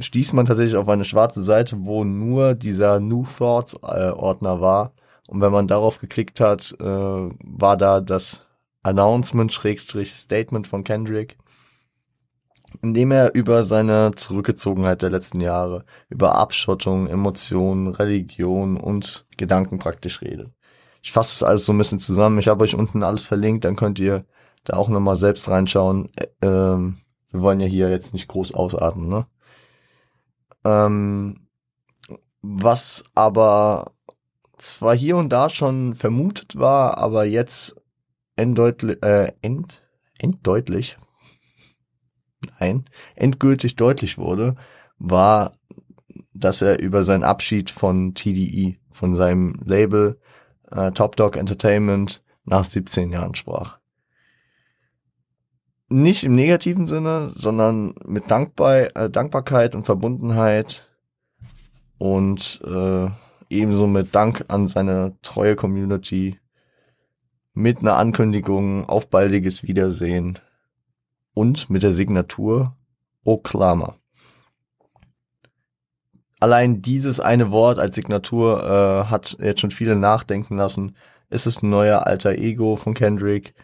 stieß 0.00 0.32
man 0.32 0.46
tatsächlich 0.46 0.74
auf 0.74 0.88
eine 0.88 1.04
schwarze 1.04 1.44
Seite, 1.44 1.76
wo 1.82 2.02
nur 2.02 2.56
dieser 2.56 2.98
New 2.98 3.24
Thoughts 3.24 3.74
äh, 3.74 4.10
Ordner 4.10 4.60
war. 4.60 4.92
Und 5.28 5.40
wenn 5.40 5.52
man 5.52 5.68
darauf 5.68 6.00
geklickt 6.00 6.40
hat, 6.40 6.74
äh, 6.80 6.84
war 6.84 7.76
da 7.76 8.00
das 8.00 8.44
Announcement-Statement 8.82 10.66
von 10.66 10.82
Kendrick 10.82 11.38
indem 12.82 13.10
er 13.12 13.34
über 13.34 13.64
seine 13.64 14.12
Zurückgezogenheit 14.14 15.02
der 15.02 15.10
letzten 15.10 15.40
Jahre, 15.40 15.84
über 16.08 16.36
Abschottung, 16.36 17.06
Emotionen, 17.06 17.88
Religion 17.88 18.76
und 18.76 19.26
Gedanken 19.36 19.78
praktisch 19.78 20.22
redet. 20.22 20.50
Ich 21.02 21.12
fasse 21.12 21.32
es 21.34 21.42
alles 21.42 21.64
so 21.64 21.72
ein 21.72 21.78
bisschen 21.78 22.00
zusammen. 22.00 22.38
Ich 22.38 22.48
habe 22.48 22.64
euch 22.64 22.74
unten 22.74 23.02
alles 23.02 23.24
verlinkt, 23.24 23.64
dann 23.64 23.76
könnt 23.76 23.98
ihr 23.98 24.24
da 24.64 24.76
auch 24.76 24.88
nochmal 24.88 25.16
selbst 25.16 25.48
reinschauen. 25.48 26.10
Ähm, 26.42 26.98
wir 27.30 27.42
wollen 27.42 27.60
ja 27.60 27.66
hier 27.66 27.90
jetzt 27.90 28.12
nicht 28.12 28.28
groß 28.28 28.54
ausatmen, 28.54 29.08
ne? 29.08 29.26
Ähm, 30.64 31.48
was 32.42 33.04
aber 33.14 33.92
zwar 34.56 34.96
hier 34.96 35.16
und 35.16 35.30
da 35.30 35.48
schon 35.48 35.94
vermutet 35.94 36.58
war, 36.58 36.98
aber 36.98 37.24
jetzt 37.24 37.76
enddeutlich, 38.36 39.02
äh, 39.02 39.32
end, 39.42 39.82
enddeutlich, 40.18 40.98
nein, 42.60 42.84
endgültig 43.14 43.76
deutlich 43.76 44.18
wurde, 44.18 44.56
war, 44.98 45.52
dass 46.32 46.62
er 46.62 46.80
über 46.80 47.02
seinen 47.02 47.24
Abschied 47.24 47.70
von 47.70 48.14
TDE, 48.14 48.76
von 48.92 49.14
seinem 49.14 49.54
Label 49.64 50.20
äh, 50.70 50.92
Top 50.92 51.16
Dog 51.16 51.36
Entertainment 51.36 52.22
nach 52.44 52.64
17 52.64 53.12
Jahren 53.12 53.34
sprach. 53.34 53.78
Nicht 55.88 56.24
im 56.24 56.34
negativen 56.34 56.86
Sinne, 56.86 57.32
sondern 57.34 57.94
mit 58.04 58.30
Dankbar 58.30 58.94
äh, 58.96 59.10
Dankbarkeit 59.10 59.74
und 59.74 59.84
Verbundenheit 59.84 60.88
und 61.96 62.60
äh, 62.64 63.08
ebenso 63.48 63.86
mit 63.86 64.14
Dank 64.14 64.44
an 64.48 64.68
seine 64.68 65.16
treue 65.22 65.56
Community 65.56 66.38
mit 67.54 67.78
einer 67.78 67.96
Ankündigung 67.96 68.88
auf 68.88 69.08
baldiges 69.08 69.62
Wiedersehen 69.62 70.38
und 71.38 71.70
mit 71.70 71.82
der 71.82 71.92
Signatur 71.92 72.76
Oklama. 73.24 73.96
Allein 76.40 76.82
dieses 76.82 77.20
eine 77.20 77.50
Wort 77.50 77.78
als 77.78 77.96
Signatur 77.96 78.62
äh, 78.62 79.10
hat 79.10 79.36
jetzt 79.40 79.60
schon 79.60 79.70
viele 79.70 79.96
nachdenken 79.96 80.56
lassen. 80.56 80.96
Ist 81.30 81.46
es 81.46 81.62
ein 81.62 81.70
neuer 81.70 82.06
alter 82.06 82.32
Ego 82.32 82.76
von 82.76 82.94
Kendrick 82.94 83.54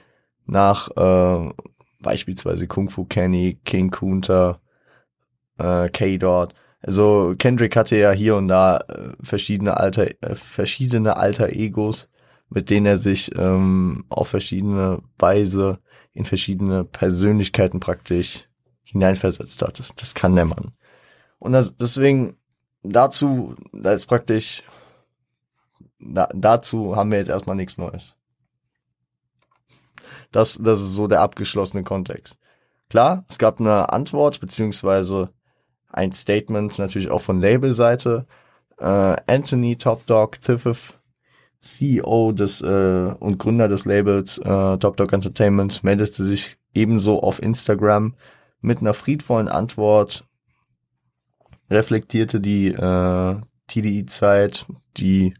nach 0.47 0.89
äh, 0.97 1.53
beispielsweise 2.01 2.67
Kung 2.67 2.91
Fu 2.91 3.05
Kenny, 3.05 3.59
King 3.65 3.91
Kunta, 3.91 4.61
äh, 5.59 5.89
K-Dot 5.89 6.55
also 6.85 7.35
Kendrick 7.39 7.77
hatte 7.77 7.97
ja 7.97 8.13
hier 8.13 8.37
und 8.37 8.49
da 8.49 8.77
äh, 8.77 9.13
verschiedene 9.23 9.79
alter 9.79 10.07
äh, 10.23 10.35
verschiedene 10.35 11.17
alter 11.17 11.49
Egos, 11.49 12.09
mit 12.55 12.71
denen 12.71 12.87
er 12.87 12.97
sich 12.97 13.35
ähm, 13.37 14.05
auf 14.09 14.29
verschiedene 14.29 15.03
Weise 15.19 15.81
in 16.13 16.25
verschiedene 16.25 16.85
Persönlichkeiten 16.85 17.81
praktisch 17.81 18.49
hineinversetzt 18.85 19.61
hat. 19.63 19.83
Das 19.97 20.15
kann 20.15 20.37
der 20.37 20.45
Mann. 20.45 20.73
Und 21.39 21.53
das, 21.53 21.77
deswegen 21.77 22.37
dazu, 22.83 23.57
da 23.73 23.93
ist 23.93 24.07
praktisch, 24.07 24.63
da, 25.99 26.29
dazu 26.33 26.95
haben 26.95 27.11
wir 27.11 27.19
jetzt 27.19 27.31
erstmal 27.31 27.57
nichts 27.57 27.77
Neues. 27.77 28.15
Das, 30.31 30.59
das 30.63 30.81
ist 30.81 30.95
so 30.95 31.07
der 31.07 31.21
abgeschlossene 31.21 31.83
Kontext. 31.83 32.39
Klar, 32.89 33.25
es 33.29 33.39
gab 33.39 33.61
eine 33.61 33.93
Antwort, 33.93 34.41
beziehungsweise 34.41 35.31
ein 35.89 36.13
Statement 36.13 36.79
natürlich 36.79 37.11
auch 37.11 37.21
von 37.21 37.41
Labelseite. 37.41 38.27
Äh, 38.79 39.17
Anthony 39.27 39.77
Top 39.77 40.07
Dog 40.07 40.41
Tiffith, 40.41 40.99
CEO 41.65 42.33
des 42.33 42.61
äh, 42.61 43.15
und 43.19 43.39
Gründer 43.39 43.69
des 43.69 43.87
Labels 43.87 44.39
äh, 44.39 44.79
Top 44.79 44.97
Dog 44.97 45.13
Entertainment, 45.13 45.83
meldete 45.83 46.23
sich 46.25 46.57
ebenso 46.75 47.23
auf 47.23 47.43
Instagram 47.43 48.15
mit 48.61 48.81
einer 48.81 48.95
friedvollen 48.95 49.49
Antwort, 49.49 50.27
reflektierte 51.71 52.41
die 52.41 52.69
äh, 52.69 53.37
TDI-Zeit, 53.69 54.67
die 54.97 55.35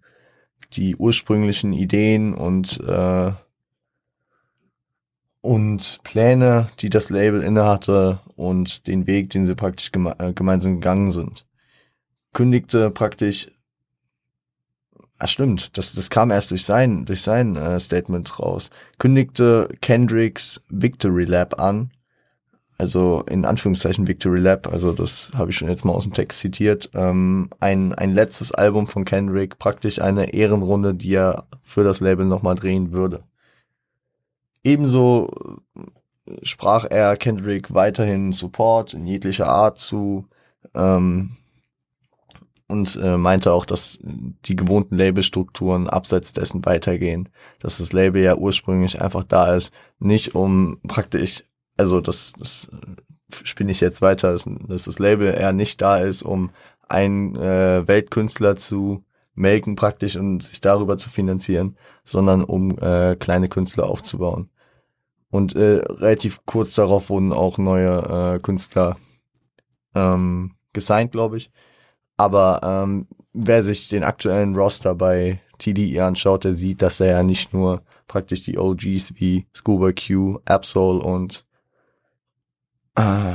die 0.73 0.97
ursprünglichen 0.97 1.73
Ideen 1.73 2.35
und 2.35 2.81
äh, 2.81 3.33
und 5.43 6.01
Pläne, 6.05 6.69
die 6.81 6.89
das 6.89 7.11
Label 7.11 7.43
innehatte 7.43 8.21
und 8.35 8.87
den 8.87 9.07
Weg, 9.07 9.29
den 9.29 9.45
sie 9.45 9.55
praktisch 9.55 9.93
geme 9.93 10.19
äh, 10.19 10.33
gemeinsam 10.33 10.77
gegangen 10.77 11.13
sind. 11.13 11.47
Kündigte 12.33 12.91
praktisch, 12.91 13.51
ah 15.25 15.27
stimmt, 15.27 15.79
das, 15.79 15.95
das 15.95 16.11
kam 16.11 16.31
erst 16.31 16.51
durch 16.51 16.67
sein, 16.67 17.07
durch 17.07 17.23
sein 17.23 17.57
äh, 17.57 17.81
Statement 17.81 18.39
raus, 18.39 18.69
kündigte 18.99 19.71
Kendricks 19.81 20.61
Victory 20.69 21.25
Lab 21.25 21.59
an, 21.59 21.91
also 22.77 23.23
in 23.23 23.47
Anführungszeichen 23.47 24.07
Victory 24.07 24.39
Lab, 24.39 24.71
also 24.71 24.93
das 24.93 25.31
habe 25.35 25.51
ich 25.51 25.57
schon 25.57 25.71
jetzt 25.71 25.87
mal 25.87 25.95
aus 25.95 26.03
dem 26.03 26.13
Text 26.13 26.41
zitiert, 26.41 26.91
ähm, 26.93 27.49
ein, 27.59 27.95
ein 27.95 28.13
letztes 28.13 28.53
Album 28.53 28.87
von 28.87 29.07
Kendrick, 29.07 29.59
praktisch 29.59 29.99
eine 29.99 30.35
Ehrenrunde, 30.35 30.93
die 30.93 31.15
er 31.15 31.47
für 31.63 31.85
das 31.85 32.01
Label 32.01 32.27
nochmal 32.27 32.55
drehen 32.55 32.93
würde. 32.93 33.25
Ebenso 34.63 35.59
äh, 35.75 36.35
sprach 36.43 36.85
er 36.85 37.17
Kendrick 37.17 37.73
weiterhin 37.73 38.33
Support 38.35 38.93
in 38.93 39.07
jeglicher 39.07 39.49
Art 39.49 39.79
zu. 39.79 40.29
Ähm, 40.75 41.39
und 42.69 42.97
äh, 43.03 43.17
meinte 43.17 43.53
auch, 43.53 43.67
dass 43.67 43.99
die 44.03 44.57
gewohnten 44.57 44.97
Labelstrukturen 44.97 45.89
abseits 45.89 46.33
dessen 46.33 46.65
weitergehen, 46.65 47.29
dass 47.59 47.79
das 47.79 47.93
Label 47.93 48.23
ja 48.23 48.37
ursprünglich 48.37 49.01
einfach 49.01 49.25
da 49.25 49.55
ist, 49.55 49.73
nicht 49.99 50.35
um 50.35 50.79
praktisch, 50.87 51.45
also 51.77 52.01
das, 52.01 52.33
das 52.39 52.71
äh, 52.73 53.37
spinne 53.45 53.71
ich 53.71 53.81
jetzt 53.81 54.01
weiter, 54.03 54.33
dass, 54.33 54.49
dass 54.69 54.85
das 54.85 54.99
Label 54.99 55.35
eher 55.35 55.53
nicht 55.53 55.83
da 55.83 55.99
ist, 55.99 56.23
um 56.23 56.51
einen 56.89 57.37
äh, 57.37 57.87
Weltkünstler 57.87 58.57
zu 58.57 59.05
melken 59.35 59.77
praktisch 59.77 60.17
und 60.17 60.45
sich 60.45 60.61
darüber 60.61 60.97
zu 60.97 61.11
finanzieren, 61.11 61.77
sondern 62.05 62.45
um 62.45 62.79
äh, 62.79 63.17
kleine 63.17 63.49
Künstler 63.49 63.89
aufzubauen. 63.89 64.51
Und 65.31 65.57
äh, 65.57 65.83
relativ 65.89 66.47
kurz 66.47 66.75
darauf 66.75 67.11
wurden 67.11 67.33
auch 67.33 67.59
neue 67.59 68.37
äh, 68.37 68.39
Künstler 68.39 68.97
ähm, 69.95 70.55
gesigned, 70.73 71.11
glaube 71.11 71.39
ich. 71.39 71.51
Aber 72.17 72.61
ähm, 72.63 73.07
wer 73.33 73.63
sich 73.63 73.89
den 73.89 74.05
aktuellen 74.05 74.55
Roster 74.55 74.95
bei 74.95 75.41
TDE 75.59 76.01
anschaut, 76.05 76.45
der 76.45 76.53
sieht, 76.55 76.83
dass 76.83 77.01
er 77.01 77.07
ja 77.09 77.23
nicht 77.23 77.53
nur 77.53 77.83
praktisch 78.07 78.43
die 78.43 78.59
OGs 78.59 79.15
wie 79.17 79.47
Scuba 79.55 79.93
Q, 79.93 80.39
Absol 80.45 81.01
und 81.01 81.47
äh, 82.97 83.33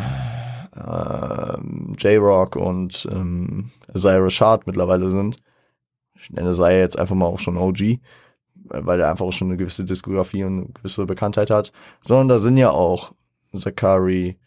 äh, 0.76 1.58
J-Rock 1.98 2.56
und 2.56 3.08
ähm, 3.12 3.72
Zyra 3.94 4.30
Shard 4.30 4.68
mittlerweile 4.68 5.10
sind. 5.10 5.38
Ich 6.22 6.30
nenne 6.30 6.54
Zyra 6.54 6.72
jetzt 6.72 6.98
einfach 6.98 7.16
mal 7.16 7.26
auch 7.26 7.40
schon 7.40 7.58
OG 7.58 8.00
weil 8.70 9.00
er 9.00 9.10
einfach 9.10 9.26
auch 9.26 9.34
schon 9.34 9.50
eine 9.50 9.58
gewisse 9.58 9.84
Diskografie 9.84 10.44
und 10.44 10.58
eine 10.58 10.68
gewisse 10.68 11.06
Bekanntheit 11.06 11.50
hat, 11.50 11.72
sondern 12.02 12.28
da 12.28 12.40
sind 12.40 12.58
ja 12.58 12.72
auch 12.72 13.14
Zakari, 13.56 14.38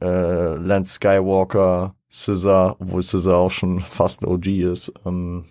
äh, 0.00 0.56
Lance 0.56 0.94
Skywalker, 0.94 1.94
Scissor, 2.10 2.76
obwohl 2.80 3.02
Scissor 3.02 3.36
auch 3.36 3.50
schon 3.50 3.80
fast 3.80 4.22
ein 4.22 4.26
OG 4.26 4.46
ist, 4.46 4.92
ähm, 5.04 5.44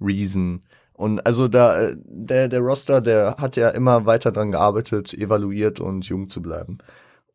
Reason. 0.00 0.62
Und 0.94 1.24
also 1.26 1.48
da, 1.48 1.80
äh, 1.80 1.96
der, 1.98 2.48
der 2.48 2.60
Roster, 2.60 3.00
der 3.00 3.36
hat 3.38 3.56
ja 3.56 3.70
immer 3.70 4.06
weiter 4.06 4.32
dran 4.32 4.50
gearbeitet, 4.50 5.14
evaluiert 5.14 5.80
und 5.80 6.06
jung 6.06 6.28
zu 6.28 6.42
bleiben. 6.42 6.78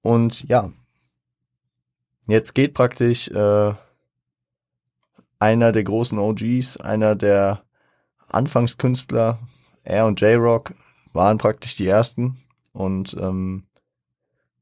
Und 0.01 0.47
ja, 0.47 0.71
jetzt 2.27 2.53
geht 2.53 2.73
praktisch 2.73 3.27
äh, 3.29 3.73
einer 5.39 5.71
der 5.71 5.83
großen 5.83 6.17
OGs, 6.17 6.77
einer 6.77 7.15
der 7.15 7.63
Anfangskünstler, 8.29 9.39
er 9.83 10.05
und 10.07 10.19
J-Rock 10.21 10.73
waren 11.13 11.37
praktisch 11.37 11.75
die 11.75 11.87
ersten 11.87 12.37
und 12.73 13.15
ähm, 13.19 13.63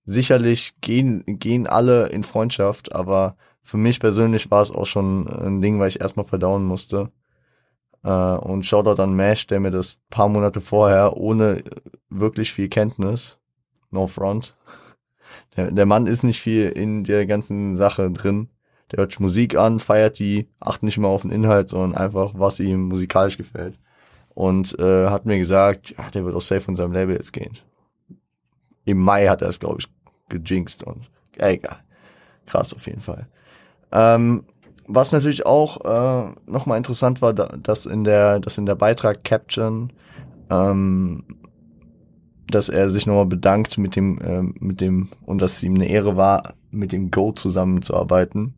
sicherlich 0.05 0.73
gehen, 0.81 1.23
gehen 1.25 1.67
alle 1.67 2.07
in 2.07 2.23
Freundschaft, 2.23 2.93
aber 2.93 3.35
für 3.61 3.77
mich 3.77 3.99
persönlich 3.99 4.51
war 4.51 4.61
es 4.61 4.71
auch 4.71 4.85
schon 4.85 5.27
ein 5.27 5.61
Ding, 5.61 5.79
weil 5.79 5.87
ich 5.87 6.01
erstmal 6.01 6.25
verdauen 6.25 6.65
musste. 6.65 7.11
Äh, 8.03 8.09
und 8.09 8.65
Shoutout 8.65 9.01
an 9.01 9.15
Mash, 9.15 9.47
der 9.47 9.59
mir 9.59 9.71
das 9.71 9.99
paar 10.09 10.27
Monate 10.27 10.61
vorher 10.61 11.17
ohne 11.17 11.63
wirklich 12.09 12.51
viel 12.51 12.67
Kenntnis, 12.69 13.39
no 13.91 14.07
front, 14.07 14.57
der, 15.57 15.71
der 15.71 15.85
Mann 15.85 16.07
ist 16.07 16.23
nicht 16.23 16.41
viel 16.41 16.69
in 16.69 17.03
der 17.03 17.25
ganzen 17.25 17.75
Sache 17.77 18.11
drin, 18.11 18.49
der 18.91 18.99
hört 18.99 19.19
Musik 19.19 19.55
an, 19.55 19.79
feiert 19.79 20.19
die, 20.19 20.49
achtet 20.59 20.83
nicht 20.83 20.97
mehr 20.97 21.09
auf 21.09 21.23
den 21.23 21.31
Inhalt, 21.31 21.69
sondern 21.69 21.95
einfach, 21.95 22.33
was 22.35 22.59
ihm 22.59 22.89
musikalisch 22.89 23.37
gefällt. 23.37 23.79
Und 24.35 24.77
äh, 24.79 25.07
hat 25.07 25.25
mir 25.25 25.37
gesagt, 25.37 25.91
ja, 25.91 26.09
der 26.09 26.25
wird 26.25 26.35
auch 26.35 26.41
safe 26.41 26.61
von 26.61 26.75
seinem 26.75 26.91
Label 26.91 27.15
jetzt 27.15 27.33
gehen. 27.33 27.57
Im 28.85 28.99
Mai 28.99 29.27
hat 29.27 29.41
er 29.41 29.49
es, 29.49 29.59
glaube 29.59 29.77
ich, 29.79 29.87
gejinxt 30.29 30.83
und 30.83 31.09
egal. 31.37 31.77
Krass 32.45 32.73
auf 32.73 32.85
jeden 32.87 32.99
Fall. 32.99 33.27
Ähm, 33.91 34.43
was 34.87 35.11
natürlich 35.11 35.45
auch 35.45 35.85
äh, 35.85 36.33
nochmal 36.45 36.77
interessant 36.77 37.21
war, 37.21 37.33
dass 37.33 37.85
in 37.85 38.03
der, 38.03 38.39
dass 38.39 38.57
in 38.57 38.65
der 38.65 38.75
Beitrag 38.75 39.23
Caption, 39.23 39.93
ähm, 40.49 41.23
dass 42.47 42.69
er 42.69 42.89
sich 42.89 43.07
nochmal 43.07 43.25
bedankt 43.25 43.77
mit 43.77 43.95
dem, 43.95 44.19
äh, 44.19 44.41
mit 44.41 44.81
dem, 44.81 45.09
und 45.25 45.41
dass 45.41 45.53
es 45.53 45.63
ihm 45.63 45.75
eine 45.75 45.87
Ehre 45.87 46.17
war, 46.17 46.55
mit 46.69 46.91
dem 46.91 47.11
Go 47.11 47.31
zusammenzuarbeiten. 47.31 48.55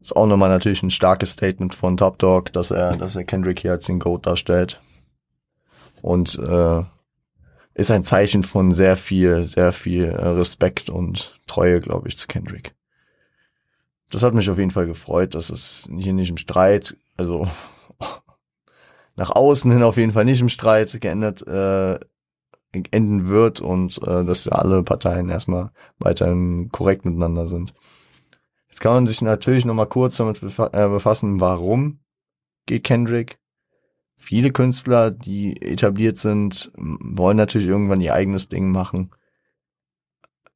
Ist 0.00 0.16
auch 0.16 0.26
nochmal 0.26 0.50
natürlich 0.50 0.82
ein 0.82 0.90
starkes 0.90 1.30
Statement 1.30 1.74
von 1.74 1.96
Top 1.96 2.18
Dog, 2.18 2.52
dass 2.52 2.70
er, 2.70 2.96
dass 2.96 3.16
er 3.16 3.24
Kendrick 3.24 3.60
hier 3.60 3.72
als 3.72 3.86
den 3.86 4.00
Goat 4.00 4.26
darstellt. 4.26 4.80
Und 6.02 6.38
äh, 6.38 6.82
ist 7.74 7.90
ein 7.90 8.04
Zeichen 8.04 8.42
von 8.42 8.72
sehr 8.72 8.96
viel, 8.96 9.44
sehr 9.44 9.72
viel 9.72 10.04
äh, 10.04 10.28
Respekt 10.28 10.88
und 10.88 11.40
Treue, 11.46 11.80
glaube 11.80 12.08
ich, 12.08 12.16
zu 12.16 12.26
Kendrick. 12.26 12.74
das 14.10 14.22
hat 14.22 14.34
mich 14.34 14.48
auf 14.48 14.58
jeden 14.58 14.70
Fall 14.70 14.86
gefreut, 14.86 15.34
dass 15.34 15.50
es 15.50 15.88
hier 15.98 16.12
nicht 16.12 16.30
im 16.30 16.36
Streit, 16.36 16.96
also 17.16 17.48
nach 19.16 19.30
außen 19.30 19.70
hin 19.70 19.82
auf 19.82 19.96
jeden 19.96 20.12
Fall 20.12 20.24
nicht 20.24 20.40
im 20.40 20.48
Streit 20.48 21.00
geendet 21.00 21.46
äh, 21.46 21.98
enden 22.90 23.28
wird 23.28 23.60
und 23.60 23.98
äh, 24.02 24.24
dass 24.24 24.48
alle 24.48 24.82
Parteien 24.82 25.28
erstmal 25.28 25.70
weiterhin 25.98 26.70
korrekt 26.70 27.04
miteinander 27.04 27.46
sind. 27.46 27.74
Jetzt 28.68 28.80
kann 28.80 28.94
man 28.94 29.06
sich 29.06 29.22
natürlich 29.22 29.64
noch 29.64 29.74
mal 29.74 29.86
kurz 29.86 30.16
damit 30.16 30.40
befa 30.40 30.70
äh, 30.72 30.88
befassen, 30.88 31.40
warum 31.40 32.00
geht 32.66 32.84
Kendrick. 32.84 33.38
Viele 34.24 34.52
Künstler, 34.52 35.10
die 35.10 35.60
etabliert 35.60 36.16
sind, 36.16 36.72
wollen 36.76 37.36
natürlich 37.36 37.68
irgendwann 37.68 38.00
ihr 38.00 38.14
eigenes 38.14 38.48
Ding 38.48 38.70
machen. 38.72 39.10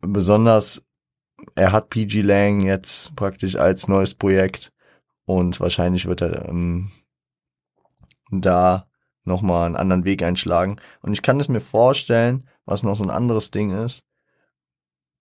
Besonders 0.00 0.82
er 1.54 1.72
hat 1.72 1.90
PG 1.90 2.22
Lang 2.22 2.64
jetzt 2.64 3.14
praktisch 3.14 3.56
als 3.56 3.86
neues 3.86 4.14
Projekt 4.14 4.72
und 5.26 5.60
wahrscheinlich 5.60 6.06
wird 6.06 6.22
er 6.22 6.48
ähm, 6.48 6.90
da 8.30 8.88
nochmal 9.24 9.66
einen 9.66 9.76
anderen 9.76 10.06
Weg 10.06 10.22
einschlagen. 10.22 10.80
Und 11.02 11.12
ich 11.12 11.20
kann 11.20 11.38
es 11.38 11.50
mir 11.50 11.60
vorstellen, 11.60 12.48
was 12.64 12.82
noch 12.82 12.96
so 12.96 13.04
ein 13.04 13.10
anderes 13.10 13.50
Ding 13.50 13.70
ist, 13.84 14.02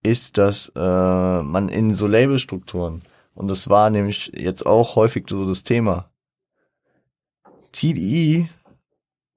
ist, 0.04 0.38
dass 0.38 0.72
äh, 0.74 1.44
man 1.44 1.68
in 1.68 1.94
so 1.94 2.08
Labelstrukturen, 2.08 3.02
und 3.36 3.50
das 3.50 3.70
war 3.70 3.90
nämlich 3.90 4.32
jetzt 4.34 4.66
auch 4.66 4.96
häufig 4.96 5.26
so 5.30 5.46
das 5.46 5.64
Thema, 5.64 6.12
TDE 7.78 8.50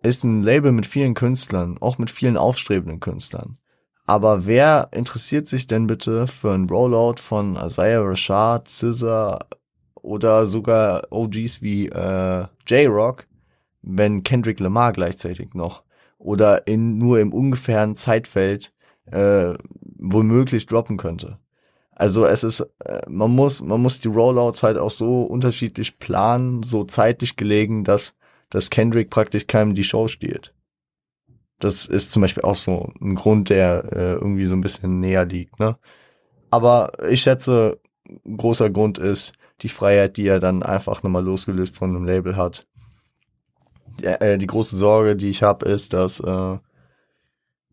ist 0.02 0.24
ein 0.24 0.42
Label 0.42 0.72
mit 0.72 0.86
vielen 0.86 1.12
Künstlern, 1.12 1.76
auch 1.78 1.98
mit 1.98 2.10
vielen 2.10 2.38
aufstrebenden 2.38 2.98
Künstlern. 2.98 3.58
Aber 4.06 4.46
wer 4.46 4.88
interessiert 4.92 5.46
sich 5.46 5.66
denn 5.66 5.86
bitte 5.86 6.26
für 6.26 6.52
ein 6.52 6.66
Rollout 6.66 7.16
von 7.18 7.56
Isaiah 7.56 8.00
Rashad, 8.00 8.66
Scissor 8.66 9.40
oder 9.94 10.46
sogar 10.46 11.02
OGs 11.10 11.60
wie 11.60 11.88
äh, 11.88 12.46
J-Rock, 12.66 13.26
wenn 13.82 14.22
Kendrick 14.22 14.58
Lamar 14.58 14.94
gleichzeitig 14.94 15.52
noch 15.52 15.84
oder 16.16 16.66
in 16.66 16.96
nur 16.96 17.20
im 17.20 17.34
ungefähren 17.34 17.94
Zeitfeld 17.94 18.72
äh, 19.04 19.52
womöglich 19.98 20.64
droppen 20.64 20.96
könnte. 20.96 21.38
Also 21.90 22.24
es 22.24 22.42
ist, 22.42 22.60
äh, 22.86 23.02
man 23.06 23.32
muss, 23.32 23.60
man 23.60 23.82
muss 23.82 24.00
die 24.00 24.08
Rollouts 24.08 24.62
halt 24.62 24.78
auch 24.78 24.90
so 24.90 25.24
unterschiedlich 25.24 25.98
planen, 25.98 26.62
so 26.62 26.84
zeitlich 26.84 27.36
gelegen, 27.36 27.84
dass, 27.84 28.14
dass 28.50 28.70
Kendrick 28.70 29.10
praktisch 29.10 29.46
keinem 29.46 29.74
die 29.74 29.84
Show 29.84 30.08
stiehlt. 30.08 30.54
Das 31.58 31.86
ist 31.86 32.12
zum 32.12 32.22
Beispiel 32.22 32.42
auch 32.42 32.56
so 32.56 32.92
ein 33.00 33.14
Grund, 33.14 33.50
der 33.50 33.84
äh, 33.92 34.12
irgendwie 34.14 34.46
so 34.46 34.54
ein 34.54 34.62
bisschen 34.62 35.00
näher 35.00 35.24
liegt, 35.24 35.58
ne? 35.60 35.76
Aber 36.50 36.92
ich 37.08 37.22
schätze, 37.22 37.80
großer 38.24 38.70
Grund 38.70 38.98
ist 38.98 39.34
die 39.60 39.68
Freiheit, 39.68 40.16
die 40.16 40.26
er 40.26 40.40
dann 40.40 40.62
einfach 40.62 41.02
nochmal 41.02 41.24
losgelöst 41.24 41.76
von 41.76 41.90
einem 41.90 42.04
Label 42.04 42.36
hat 42.36 42.66
äh, 44.02 44.38
die 44.38 44.46
große 44.46 44.76
Sorge, 44.76 45.16
die 45.16 45.30
ich 45.30 45.42
habe, 45.42 45.66
ist, 45.66 45.92
dass 45.92 46.20
äh, 46.20 46.58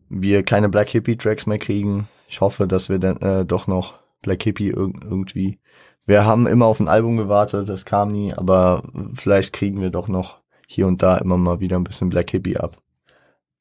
wir 0.08 0.42
keine 0.42 0.68
Black 0.68 0.90
Hippie 0.90 1.16
Tracks 1.16 1.46
mehr 1.46 1.58
kriegen. 1.58 2.08
Ich 2.28 2.40
hoffe, 2.40 2.66
dass 2.66 2.88
wir 2.88 2.98
dann 2.98 3.16
äh, 3.18 3.44
doch 3.44 3.66
noch 3.66 3.94
Black 4.22 4.42
Hippie 4.42 4.70
irg 4.70 4.94
irgendwie. 5.02 5.58
Wir 6.06 6.24
haben 6.24 6.46
immer 6.46 6.66
auf 6.66 6.80
ein 6.80 6.88
Album 6.88 7.18
gewartet, 7.18 7.68
das 7.68 7.84
kam 7.84 8.12
nie, 8.12 8.32
aber 8.32 8.82
vielleicht 9.14 9.52
kriegen 9.52 9.80
wir 9.80 9.90
doch 9.90 10.08
noch 10.08 10.37
hier 10.68 10.86
und 10.86 11.02
da 11.02 11.16
immer 11.16 11.38
mal 11.38 11.60
wieder 11.60 11.76
ein 11.76 11.84
bisschen 11.84 12.10
Black 12.10 12.30
Hippie 12.30 12.58
ab. 12.58 12.80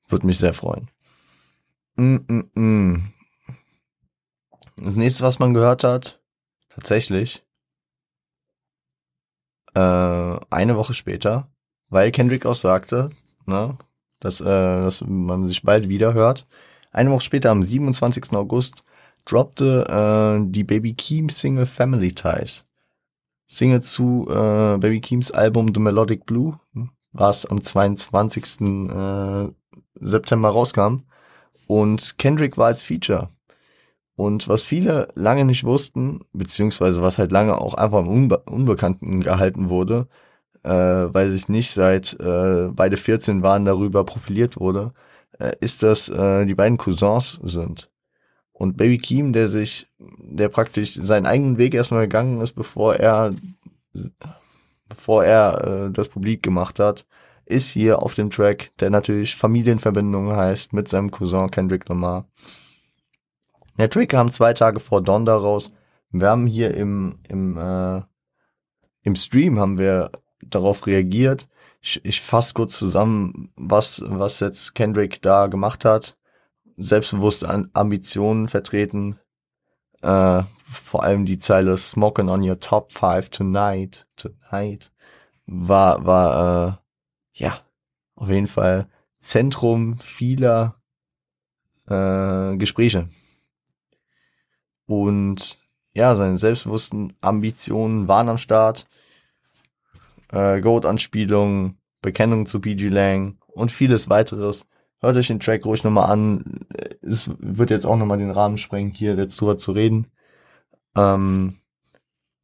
Würde 0.08 0.26
mich 0.26 0.38
sehr 0.38 0.54
freuen. 0.54 0.90
Mm 1.96 2.16
-mm 2.16 2.52
-mm. 2.54 3.02
Das 4.76 4.96
nächste, 4.96 5.24
was 5.24 5.40
man 5.40 5.54
gehört 5.54 5.84
hat, 5.84 6.22
tatsächlich, 6.70 7.44
äh, 9.74 9.80
eine 9.80 10.76
Woche 10.76 10.94
später, 10.94 11.50
weil 11.90 12.12
Kendrick 12.12 12.46
auch 12.46 12.56
sagte, 12.56 13.10
ne, 13.46 13.78
dass, 14.20 14.42
äh, 14.42 14.46
dass 14.46 15.02
man 15.08 15.46
sich 15.46 15.64
bald 15.64 15.88
wieder 15.90 16.14
hört. 16.14 16.46
Eine 16.92 17.12
Woche 17.12 17.22
später, 17.22 17.52
am 17.52 17.64
27. 17.64 18.34
August, 18.34 18.84
droppte 19.26 19.86
äh, 19.90 20.46
die 20.52 20.64
Baby 20.64 20.94
Keem 20.94 21.30
Single 21.30 21.66
Family 21.66 22.14
Ties. 22.14 22.66
Single 23.48 23.82
zu 23.82 24.28
äh, 24.30 24.78
Baby 24.78 25.00
Keems 25.00 25.32
Album 25.32 25.74
The 25.74 25.80
Melodic 25.80 26.26
Blue, 26.26 26.60
was 27.18 27.46
am 27.46 27.62
22. 27.62 28.62
Äh, 28.62 29.50
September 30.00 30.50
rauskam. 30.50 31.04
Und 31.68 32.18
Kendrick 32.18 32.58
war 32.58 32.68
als 32.68 32.84
Feature. 32.84 33.30
Und 34.16 34.48
was 34.48 34.64
viele 34.64 35.10
lange 35.16 35.46
nicht 35.46 35.64
wussten, 35.64 36.22
beziehungsweise 36.34 37.02
was 37.02 37.20
halt 37.20 37.32
lange 37.32 37.60
auch 37.60 37.76
einfach 37.76 38.00
im 38.00 38.08
Unbe 38.08 38.38
Unbekannten 38.46 39.22
gehalten 39.22 39.70
wurde, 39.70 40.08
äh, 40.64 40.72
weil 40.72 41.30
sich 41.30 41.50
nicht 41.50 41.72
seit 41.72 42.20
äh, 42.20 42.70
beide 42.72 42.98
14 42.98 43.44
waren 43.44 43.66
darüber 43.66 44.04
profiliert 44.06 44.60
wurde, 44.60 44.94
äh, 45.40 45.54
ist, 45.60 45.84
dass 45.84 46.10
äh, 46.10 46.46
die 46.46 46.56
beiden 46.56 46.78
Cousins 46.78 47.40
sind. 47.44 47.92
Und 48.54 48.76
Baby 48.76 48.98
Keem, 48.98 49.34
der 49.34 49.50
sich, 49.50 49.88
der 50.00 50.50
praktisch 50.50 50.96
seinen 50.96 51.28
eigenen 51.28 51.60
Weg 51.60 51.76
erstmal 51.76 52.06
gegangen 52.08 52.42
ist, 52.42 52.54
bevor 52.54 52.96
er, 52.96 53.36
bevor 54.90 55.24
er 55.24 55.88
äh, 55.88 55.92
das 55.92 56.10
publik 56.10 56.44
gemacht 56.44 56.80
hat, 56.80 57.06
ist 57.46 57.70
hier 57.70 58.02
auf 58.02 58.16
dem 58.16 58.30
Track, 58.30 58.72
der 58.80 58.90
natürlich 58.90 59.36
Familienverbindungen 59.36 60.36
heißt, 60.36 60.74
mit 60.74 60.90
seinem 60.90 61.12
Cousin 61.12 61.50
Kendrick 61.50 61.88
Lamar. 61.88 62.28
Der 63.78 63.90
Track 63.90 64.10
kam 64.10 64.32
zwei 64.32 64.54
Tage 64.54 64.80
vor 64.80 65.02
Donda 65.02 65.36
raus. 65.36 65.72
Wir 66.12 66.30
haben 66.30 66.48
hier 66.48 66.74
im, 66.74 67.20
im, 67.28 67.58
äh, 67.58 68.02
im 69.04 69.16
Stream 69.16 69.60
haben 69.60 69.78
wir 69.78 70.12
darauf 70.42 70.88
reagiert. 70.88 71.48
Ich, 71.82 72.04
ich 72.04 72.22
fasse 72.22 72.54
kurz 72.54 72.78
zusammen, 72.78 73.52
was, 73.56 74.02
was 74.06 74.40
jetzt 74.40 74.76
Kendrick 74.76 75.22
da 75.22 75.48
gemacht 75.48 75.86
hat. 75.86 76.18
Selbstbewusste 76.76 77.70
Ambitionen 77.74 78.48
vertreten. 78.48 79.20
Äh, 80.02 80.44
vor 80.70 81.04
allem 81.04 81.26
die 81.26 81.38
Zeile 81.38 81.78
Smoking 81.78 82.30
on 82.30 82.48
your 82.48 82.60
top 82.60 82.92
five 82.92 83.30
tonight, 83.30 84.08
tonight, 84.16 84.92
war, 85.46 86.06
war, 86.06 86.68
äh, 86.68 87.42
ja, 87.42 87.60
auf 88.16 88.30
jeden 88.30 88.48
Fall 88.48 88.88
Zentrum 89.20 90.00
vieler 90.00 90.82
äh, 91.88 92.58
Gespräche. 92.58 93.10
Und 94.86 95.60
ja, 95.94 96.16
seine 96.16 96.38
selbstbewussten 96.38 97.14
Ambitionen 97.22 98.08
waren 98.08 98.30
am 98.30 98.38
Start 98.38 98.88
äh, 100.32 100.62
Goat-Anspielungen, 100.62 101.78
Bekennung 102.02 102.46
zu 102.46 102.60
PG 102.60 102.90
Lang 102.90 103.38
und 103.48 103.72
vieles 103.72 104.10
weiteres. 104.10 104.68
Hört 105.00 105.18
euch 105.18 105.28
den 105.28 105.40
Track 105.40 105.66
ruhig 105.66 105.84
nochmal 105.84 106.12
an. 106.12 106.66
Es 107.02 107.30
wird 107.40 107.70
jetzt 107.70 107.86
auch 107.86 107.98
nochmal 107.98 108.18
den 108.18 108.32
Rahmen 108.32 108.58
sprengen, 108.58 108.92
hier 108.92 109.16
jetzt 109.16 109.40
drüber 109.40 109.58
zu 109.58 109.72
reden. 109.72 110.08
Ähm, 110.98 111.60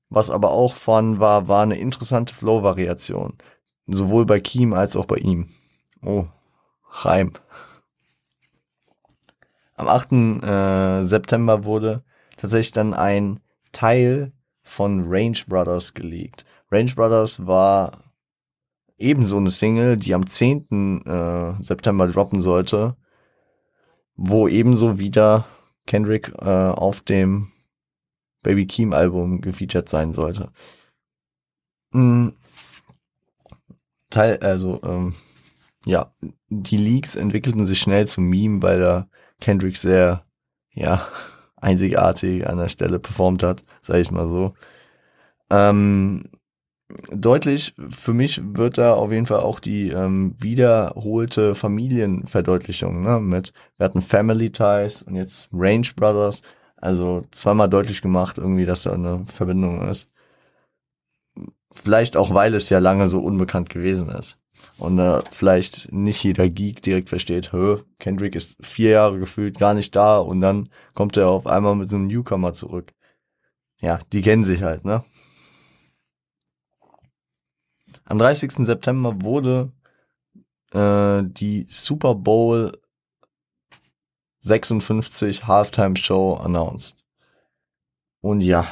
was 0.10 0.30
aber 0.30 0.52
auch 0.52 0.76
vorhanden 0.76 1.20
war, 1.20 1.48
war 1.48 1.64
eine 1.64 1.80
interessante 1.80 2.34
Flow-Variation. 2.34 3.38
Sowohl 3.88 4.26
bei 4.26 4.40
Keem 4.40 4.74
als 4.74 4.96
auch 4.96 5.06
bei 5.06 5.18
ihm. 5.18 5.50
Oh, 6.04 6.28
Reim. 6.90 7.34
Am 9.76 9.88
8. 9.88 10.12
Äh, 10.44 11.04
September 11.04 11.64
wurde 11.64 12.04
tatsächlich 12.38 12.74
dann 12.74 12.94
ein 12.94 13.40
Teil 13.72 14.32
von 14.62 15.04
Range 15.08 15.38
Brothers 15.48 15.94
geleakt. 15.94 16.46
Range 16.72 16.92
Brothers 16.94 17.46
war 17.46 18.04
ebenso 18.98 19.38
eine 19.38 19.50
Single, 19.50 19.98
die 19.98 20.14
am 20.14 20.28
10. 20.28 21.06
Äh, 21.06 21.64
September 21.64 22.08
droppen 22.08 22.40
sollte, 22.40 22.96
wo 24.16 24.48
ebenso 24.48 25.00
wieder 25.00 25.46
Kendrick 25.88 26.32
äh, 26.40 26.46
auf 26.46 27.02
dem 27.02 27.53
Baby 28.44 28.68
Keem 28.68 28.94
Album 28.94 29.42
gefeatured 29.42 29.90
sein 29.90 30.14
sollte. 30.14 30.52
Mhm. 31.94 32.34
Teil, 34.10 34.38
also, 34.40 34.80
ähm, 34.84 35.16
ja, 35.86 36.14
die 36.50 36.78
Leaks 36.78 37.16
entwickelten 37.16 37.66
sich 37.66 37.80
schnell 37.80 38.08
zum 38.08 38.26
Meme, 38.30 38.62
weil 38.62 38.80
da 38.80 39.08
Kendrick 39.42 39.78
sehr, 39.78 40.26
ja, 40.74 41.08
einzigartig 41.58 42.48
an 42.48 42.58
der 42.58 42.70
Stelle 42.70 43.00
performt 43.00 43.44
hat, 43.44 43.64
sag 43.82 43.98
ich 43.98 44.12
mal 44.12 44.28
so. 44.28 44.54
Ähm, 45.50 46.30
deutlich 47.12 47.74
für 47.90 48.14
mich 48.14 48.42
wird 48.44 48.78
da 48.78 48.94
auf 48.94 49.12
jeden 49.12 49.26
Fall 49.26 49.42
auch 49.42 49.60
die 49.60 49.90
ähm, 49.90 50.36
wiederholte 50.40 51.56
Familienverdeutlichung, 51.56 53.02
ne, 53.04 53.20
mit, 53.20 53.54
wir 53.78 53.86
hatten 53.86 54.02
Family 54.02 54.52
Ties 54.52 55.02
und 55.04 55.16
jetzt 55.16 55.50
Range 55.52 55.88
Brothers, 55.96 56.42
also 56.84 57.26
zweimal 57.32 57.70
deutlich 57.70 58.02
gemacht, 58.02 58.38
irgendwie, 58.38 58.66
dass 58.66 58.84
da 58.84 58.92
eine 58.92 59.26
Verbindung 59.26 59.88
ist. 59.88 60.12
Vielleicht 61.74 62.18
auch, 62.18 62.34
weil 62.34 62.54
es 62.56 62.70
ja 62.70 62.80
lange 62.80 63.08
so 63.08 63.22
unbekannt 63.22 63.70
gewesen 63.70 64.10
ist. 64.10 64.38
Und 64.78 65.00
äh, 65.00 65.22
vielleicht 65.32 65.94
nicht 65.94 66.22
jeder 66.26 66.50
Geek 66.50 66.82
direkt 66.82 67.08
versteht, 67.08 67.54
Hö, 67.54 67.84
Kendrick 68.00 68.36
ist 68.36 68.58
vier 68.60 68.90
Jahre 68.90 69.18
gefühlt 69.18 69.58
gar 69.58 69.74
nicht 69.74 69.96
da 69.96 70.18
und 70.18 70.42
dann 70.42 70.68
kommt 70.94 71.16
er 71.16 71.30
auf 71.30 71.48
einmal 71.48 71.76
mit 71.76 71.90
so 71.90 71.96
einem 71.96 72.08
Newcomer 72.08 72.52
zurück. 72.52 72.94
Ja, 73.80 74.00
die 74.12 74.22
kennen 74.22 74.44
sich 74.44 74.62
halt, 74.62 74.84
ne? 74.84 75.06
Am 78.04 78.18
30. 78.18 78.66
September 78.66 79.22
wurde 79.22 79.72
äh, 80.74 81.24
die 81.24 81.66
Super 81.70 82.14
Bowl 82.14 82.74
56 84.44 85.48
Halftime 85.48 85.96
Show 85.96 86.36
announced. 86.36 86.98
Und 88.22 88.42
ja, 88.42 88.68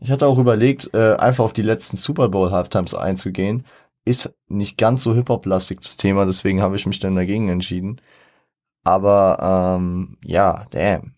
ich 0.00 0.10
hatte 0.10 0.26
auch 0.26 0.38
überlegt, 0.38 0.92
äh, 0.94 1.14
einfach 1.16 1.44
auf 1.44 1.52
die 1.52 1.62
letzten 1.62 1.96
Super 1.96 2.28
Bowl 2.28 2.50
Halftimes 2.50 2.94
einzugehen. 2.94 3.64
Ist 4.04 4.34
nicht 4.48 4.76
ganz 4.76 5.04
so 5.04 5.14
Hip-Hop-lastig 5.14 5.80
das 5.80 5.96
Thema, 5.96 6.26
deswegen 6.26 6.60
habe 6.60 6.76
ich 6.76 6.86
mich 6.86 6.98
dann 6.98 7.14
dagegen 7.14 7.48
entschieden. 7.48 8.00
Aber 8.84 9.76
ähm, 9.78 10.18
ja, 10.24 10.66
damn. 10.70 11.14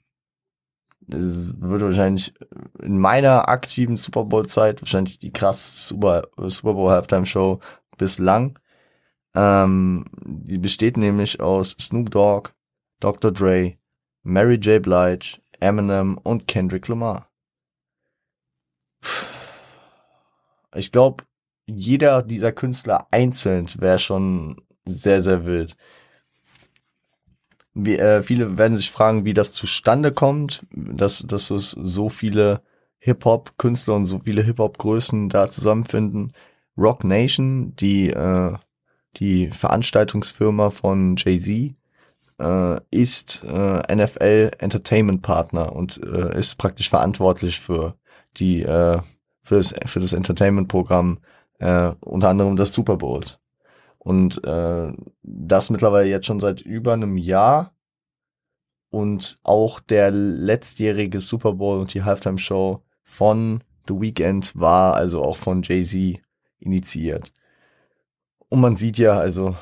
Das 1.07 1.55
wird 1.61 1.83
wahrscheinlich 1.83 2.35
in 2.83 2.98
meiner 2.98 3.48
aktiven 3.48 3.96
Super 3.96 4.24
Bowl-Zeit 4.24 4.83
wahrscheinlich 4.83 5.18
die 5.18 5.33
krasse 5.33 5.83
Super, 5.83 6.29
Super 6.37 6.74
Bowl 6.74 6.90
Halftime 6.90 7.27
Show 7.27 7.61
bislang. 7.98 8.59
Ähm, 9.35 10.07
die 10.24 10.59
besteht 10.59 10.96
nämlich 10.96 11.40
aus 11.40 11.77
Snoop 11.81 12.11
Dogg, 12.11 12.50
Dr. 13.04 13.32
Dre, 13.32 13.76
Mary 14.22 14.54
J. 14.54 14.82
Blige, 14.82 15.38
Eminem 15.60 16.16
und 16.16 16.48
Kendrick 16.48 16.88
Lamar. 16.88 17.28
Ich 20.74 20.90
glaube, 20.90 21.24
jeder 21.66 22.22
dieser 22.22 22.52
Künstler 22.52 23.06
einzeln 23.10 23.66
wäre 23.76 23.98
schon 23.98 24.62
sehr, 24.86 25.22
sehr 25.22 25.44
wild. 25.44 25.76
Wie, 27.74 27.98
äh, 27.98 28.22
viele 28.22 28.56
werden 28.56 28.78
sich 28.78 28.90
fragen, 28.90 29.26
wie 29.26 29.34
das 29.34 29.52
zustande 29.52 30.10
kommt, 30.10 30.64
dass, 30.72 31.18
dass 31.18 31.50
es 31.50 31.72
so 31.72 32.08
viele 32.08 32.62
Hip-Hop-Künstler 33.00 33.96
und 33.96 34.06
so 34.06 34.20
viele 34.20 34.42
Hip-Hop-Größen 34.42 35.28
da 35.28 35.50
zusammenfinden. 35.50 36.32
Rock 36.78 37.04
Nation, 37.04 37.76
die, 37.76 38.08
äh, 38.08 38.56
die 39.18 39.48
Veranstaltungsfirma 39.50 40.70
von 40.70 41.16
Jay-Z, 41.18 41.74
äh, 42.40 42.81
ist 42.90 43.44
äh, 43.44 43.94
NFL 43.94 44.51
Entertainment 44.59 45.23
Partner 45.23 45.73
und 45.73 46.01
äh, 46.03 46.38
ist 46.38 46.57
praktisch 46.57 46.90
verantwortlich 46.90 47.61
für 47.61 47.97
die 48.37 48.62
äh, 48.62 49.01
für 49.42 49.57
das 49.57 49.75
für 49.87 50.01
das 50.01 50.12
Entertainment 50.12 50.68
Programm 50.68 51.18
äh, 51.59 51.92
unter 52.01 52.29
anderem 52.31 52.57
das 52.57 52.73
Super 52.73 52.97
Bowl 52.97 53.23
und 53.99 54.42
äh, 54.44 54.92
das 55.23 55.70
mittlerweile 55.70 56.09
jetzt 56.09 56.27
schon 56.27 56.40
seit 56.40 56.61
über 56.61 56.92
einem 56.92 57.16
Jahr 57.16 57.73
und 58.90 59.38
auch 59.42 59.81
der 59.81 60.11
letztjährige 60.11 61.20
Super 61.20 61.55
Bowl 61.55 61.81
und 61.81 61.94
die 61.94 62.05
Halftime 62.05 62.38
Show 62.38 62.83
von 63.03 63.64
The 63.88 64.01
Weeknd 64.01 64.59
war 64.59 64.94
also 64.94 65.23
auch 65.23 65.37
von 65.37 65.62
Jay-Z 65.62 66.20
initiiert. 66.59 67.33
Und 68.49 68.61
man 68.61 68.77
sieht 68.77 68.99
ja, 68.99 69.18
also 69.18 69.57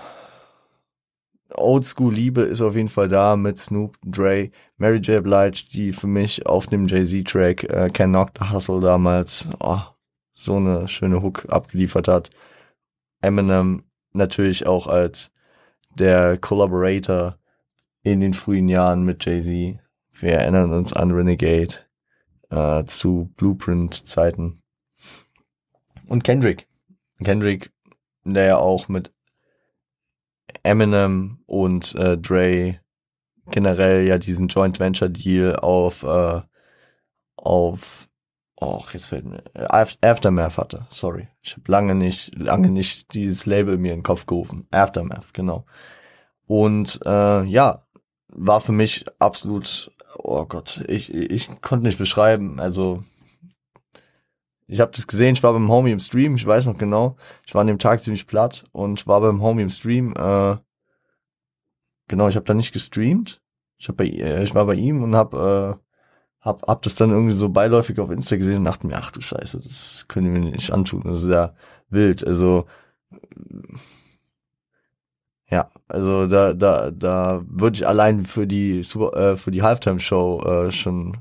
Oldschool-Liebe 1.55 2.43
ist 2.43 2.61
auf 2.61 2.75
jeden 2.75 2.89
Fall 2.89 3.09
da 3.09 3.37
mit 3.37 3.59
Snoop, 3.59 3.97
Dre, 4.05 4.51
Mary 4.77 4.99
J. 4.99 5.23
Blige, 5.23 5.65
die 5.73 5.93
für 5.93 6.07
mich 6.07 6.47
auf 6.47 6.67
dem 6.67 6.87
Jay-Z-Track 6.87 7.65
äh, 7.65 7.91
Can 7.93 8.11
Knock 8.11 8.31
the 8.39 8.51
Hustle 8.51 8.81
damals 8.81 9.49
oh, 9.61 9.81
so 10.35 10.57
eine 10.57 10.89
schöne 10.89 11.23
Hook 11.23 11.47
abgeliefert 11.49 12.09
hat. 12.09 12.31
Eminem 13.21 13.85
natürlich 14.13 14.67
auch 14.67 14.87
als 14.87 15.31
der 15.95 16.39
Collaborator 16.39 17.39
in 18.03 18.21
den 18.21 18.35
frühen 18.35 18.69
Jahren 18.69 19.05
mit 19.05 19.25
Jay-Z. 19.25 19.79
Wir 20.13 20.33
erinnern 20.33 20.73
uns 20.73 20.93
an 20.93 21.11
Renegade 21.11 21.75
äh, 22.51 22.85
zu 22.85 23.33
Blueprint-Zeiten. 23.37 24.61
Und 26.07 26.25
Kendrick. 26.25 26.67
Kendrick, 27.23 27.73
der 28.25 28.45
ja 28.45 28.57
auch 28.57 28.89
mit 28.89 29.13
Eminem 30.63 31.39
und 31.47 31.95
äh, 31.95 32.17
Dre 32.19 32.81
generell 33.51 34.07
ja 34.07 34.19
diesen 34.19 34.49
Joint 34.49 34.79
Venture 34.79 35.11
Deal 35.11 35.57
auf 35.57 36.03
äh, 36.05 36.43
auf 37.37 38.09
Och, 38.61 38.95
jetzt 38.95 39.07
fällt 39.07 39.25
mir 39.25 39.43
Aftermath 40.01 40.57
hatte. 40.57 40.87
Sorry, 40.91 41.27
ich 41.43 41.55
habe 41.55 41.71
lange 41.71 41.97
nicht 41.97 42.33
lange 42.39 42.71
nicht 42.71 43.13
dieses 43.13 43.45
Label 43.45 43.77
mir 43.77 43.93
in 43.93 43.99
den 43.99 44.05
Kopf 44.05 44.27
gerufen. 44.27 44.69
Aftermath, 44.71 45.35
genau. 45.35 45.65
Und 46.47 47.01
äh, 47.05 47.43
ja, 47.45 47.87
war 48.29 48.61
für 48.61 48.73
mich 48.73 49.05
absolut. 49.19 49.91
Oh 50.19 50.45
Gott, 50.45 50.85
ich 50.89 51.13
ich 51.13 51.49
konnte 51.61 51.87
nicht 51.87 51.99
beschreiben. 51.99 52.61
Also 52.61 53.03
ich 54.73 54.81
habe 54.81 54.91
das 54.93 55.07
gesehen, 55.07 55.35
ich 55.35 55.43
war 55.43 55.53
beim 55.53 55.69
Homie 55.69 55.93
im 55.93 56.01
Stream, 56.01 56.35
ich 56.35 56.47
weiß 56.47 56.65
noch 56.65 56.79
genau. 56.79 57.17
Ich 57.47 57.55
war 57.55 57.61
an 57.61 57.67
dem 57.67 57.79
Tag 57.79 58.03
ziemlich 58.03 58.27
platt 58.27 58.65
und 58.73 59.07
war 59.07 59.21
beim 59.21 59.43
Homie 59.43 59.63
im 59.63 59.69
Stream. 59.69 60.15
Äh, 60.17 60.57
genau, 62.09 62.29
ich 62.29 62.37
habe 62.37 62.47
da 62.47 62.55
nicht 62.55 62.73
gestreamt. 62.73 63.43
Ich 63.77 63.89
hab 63.89 63.99
bei, 63.99 64.07
äh, 64.07 64.43
ich 64.43 64.55
war 64.55 64.65
bei 64.65 64.75
ihm 64.75 65.03
und 65.03 65.15
hab, 65.15 65.35
äh, 65.35 65.75
hab, 66.41 66.67
hab 66.67 66.81
das 66.83 66.95
dann 66.95 67.11
irgendwie 67.11 67.35
so 67.35 67.51
beiläufig 67.51 68.01
auf 68.01 68.11
Insta 68.11 68.37
gesehen 68.37 68.59
und 68.59 68.65
dachte 68.65 68.87
mir, 68.87 68.97
ach 68.97 69.11
du 69.11 69.21
Scheiße, 69.21 69.61
das 69.61 70.07
können 70.09 70.33
wir 70.33 70.41
nicht 70.41 70.73
antun. 70.73 71.03
Das 71.05 71.23
ist 71.23 71.31
ja 71.31 71.55
wild. 71.91 72.27
Also 72.27 72.65
ja, 75.51 75.71
also 75.87 76.27
da, 76.27 76.55
da, 76.55 76.91
da 76.91 77.43
würde 77.47 77.77
ich 77.77 77.87
allein 77.87 78.25
für 78.25 78.47
die 78.47 78.83
Super, 78.85 79.33
äh, 79.33 79.37
für 79.37 79.51
die 79.51 79.61
Halftime-Show 79.63 80.43
äh, 80.45 80.73
schon 80.73 81.19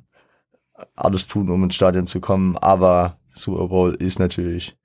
alles 0.95 1.27
tun, 1.27 1.49
um 1.49 1.65
ins 1.65 1.75
Stadion 1.75 2.07
zu 2.07 2.21
kommen. 2.21 2.57
Aber 2.57 3.17
Super 3.33 3.67
Bowl 3.67 3.93
ist 3.95 4.19
natürlich 4.19 4.77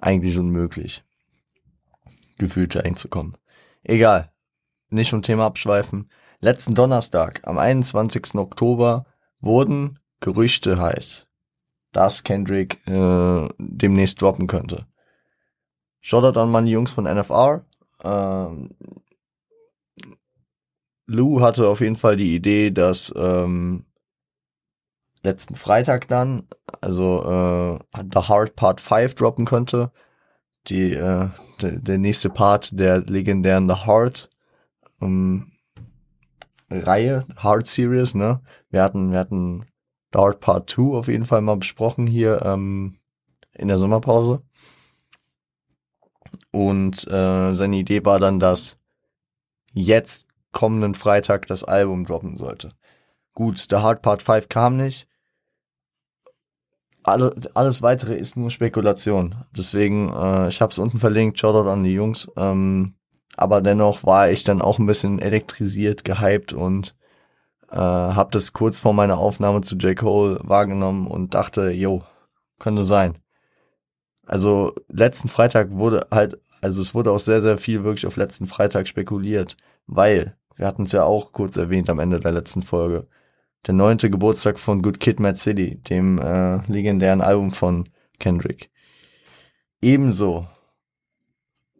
eigentlich 0.00 0.38
unmöglich, 0.38 1.04
gefühlt 2.38 2.76
einzukommen. 2.76 3.36
Egal, 3.84 4.32
nicht 4.90 5.10
vom 5.10 5.22
Thema 5.22 5.46
abschweifen. 5.46 6.10
Letzten 6.40 6.74
Donnerstag, 6.74 7.40
am 7.44 7.58
21. 7.58 8.34
Oktober, 8.34 9.06
wurden 9.40 9.98
Gerüchte 10.20 10.80
heiß, 10.80 11.26
dass 11.92 12.24
Kendrick 12.24 12.86
äh, 12.86 13.48
demnächst 13.58 14.20
droppen 14.20 14.46
könnte. 14.46 14.86
Shoutout 16.00 16.38
an 16.38 16.50
meine 16.50 16.70
Jungs 16.70 16.92
von 16.92 17.04
NFR. 17.04 17.64
Ähm, 18.02 18.70
Lou 21.06 21.40
hatte 21.40 21.68
auf 21.68 21.80
jeden 21.80 21.96
Fall 21.96 22.16
die 22.16 22.34
Idee, 22.34 22.70
dass 22.70 23.12
ähm, 23.16 23.84
letzten 25.22 25.54
Freitag 25.54 26.08
dann, 26.08 26.48
also 26.80 27.78
äh, 27.94 28.02
The 28.12 28.28
Hard 28.28 28.56
Part 28.56 28.80
5 28.80 29.14
droppen 29.14 29.44
könnte. 29.44 29.92
Die, 30.68 30.92
äh, 30.92 31.28
de, 31.60 31.78
der 31.78 31.98
nächste 31.98 32.30
Part 32.30 32.78
der 32.78 33.00
legendären 33.00 33.68
The 33.68 33.74
Hard 33.86 34.30
ähm, 35.00 35.52
Reihe, 36.70 37.26
Hard 37.36 37.66
Series, 37.66 38.14
ne? 38.14 38.40
Wir 38.70 38.82
hatten, 38.82 39.12
wir 39.12 39.18
hatten 39.18 39.66
The 40.12 40.20
Hard 40.20 40.40
Part 40.40 40.70
2 40.70 40.96
auf 40.96 41.08
jeden 41.08 41.24
Fall 41.24 41.40
mal 41.40 41.56
besprochen 41.56 42.06
hier 42.06 42.42
ähm, 42.44 42.98
in 43.52 43.68
der 43.68 43.78
Sommerpause. 43.78 44.42
Und 46.50 47.06
äh, 47.08 47.54
seine 47.54 47.76
Idee 47.76 48.04
war 48.04 48.18
dann, 48.18 48.38
dass 48.38 48.78
jetzt 49.72 50.26
kommenden 50.52 50.94
Freitag 50.94 51.46
das 51.46 51.64
Album 51.64 52.04
droppen 52.04 52.36
sollte. 52.36 52.72
Gut, 53.32 53.58
The 53.58 53.76
Hard 53.76 54.02
Part 54.02 54.22
5 54.22 54.48
kam 54.48 54.76
nicht 54.76 55.08
alle, 57.02 57.34
alles 57.54 57.82
weitere 57.82 58.16
ist 58.16 58.36
nur 58.36 58.50
Spekulation. 58.50 59.34
Deswegen, 59.56 60.12
äh, 60.12 60.48
ich 60.48 60.60
habe 60.60 60.72
es 60.72 60.78
unten 60.78 60.98
verlinkt, 60.98 61.38
Shoutout 61.38 61.68
an 61.68 61.84
die 61.84 61.92
Jungs. 61.92 62.28
Ähm, 62.36 62.94
aber 63.36 63.60
dennoch 63.60 64.04
war 64.04 64.30
ich 64.30 64.44
dann 64.44 64.62
auch 64.62 64.78
ein 64.78 64.86
bisschen 64.86 65.18
elektrisiert, 65.18 66.04
gehypt 66.04 66.52
und 66.52 66.94
äh, 67.70 67.76
habe 67.76 68.30
das 68.32 68.52
kurz 68.52 68.78
vor 68.78 68.92
meiner 68.92 69.18
Aufnahme 69.18 69.62
zu 69.62 69.76
J. 69.76 69.96
Cole 69.96 70.38
wahrgenommen 70.42 71.06
und 71.06 71.34
dachte, 71.34 71.70
yo, 71.70 72.02
könnte 72.58 72.84
sein. 72.84 73.18
Also 74.26 74.74
letzten 74.88 75.28
Freitag 75.28 75.72
wurde 75.72 76.06
halt, 76.10 76.38
also 76.60 76.80
es 76.80 76.94
wurde 76.94 77.10
auch 77.10 77.18
sehr, 77.18 77.40
sehr 77.40 77.58
viel 77.58 77.84
wirklich 77.84 78.06
auf 78.06 78.16
letzten 78.16 78.46
Freitag 78.46 78.86
spekuliert, 78.86 79.56
weil, 79.86 80.36
wir 80.56 80.66
hatten 80.66 80.84
es 80.84 80.92
ja 80.92 81.04
auch 81.04 81.32
kurz 81.32 81.56
erwähnt 81.56 81.90
am 81.90 81.98
Ende 81.98 82.20
der 82.20 82.32
letzten 82.32 82.62
Folge, 82.62 83.08
der 83.66 83.74
neunte 83.74 84.10
Geburtstag 84.10 84.58
von 84.58 84.82
Good 84.82 85.00
Kid, 85.00 85.20
Mad 85.20 85.38
City, 85.38 85.76
dem 85.88 86.18
äh, 86.18 86.58
legendären 86.70 87.20
Album 87.20 87.52
von 87.52 87.88
Kendrick. 88.18 88.70
Ebenso 89.80 90.46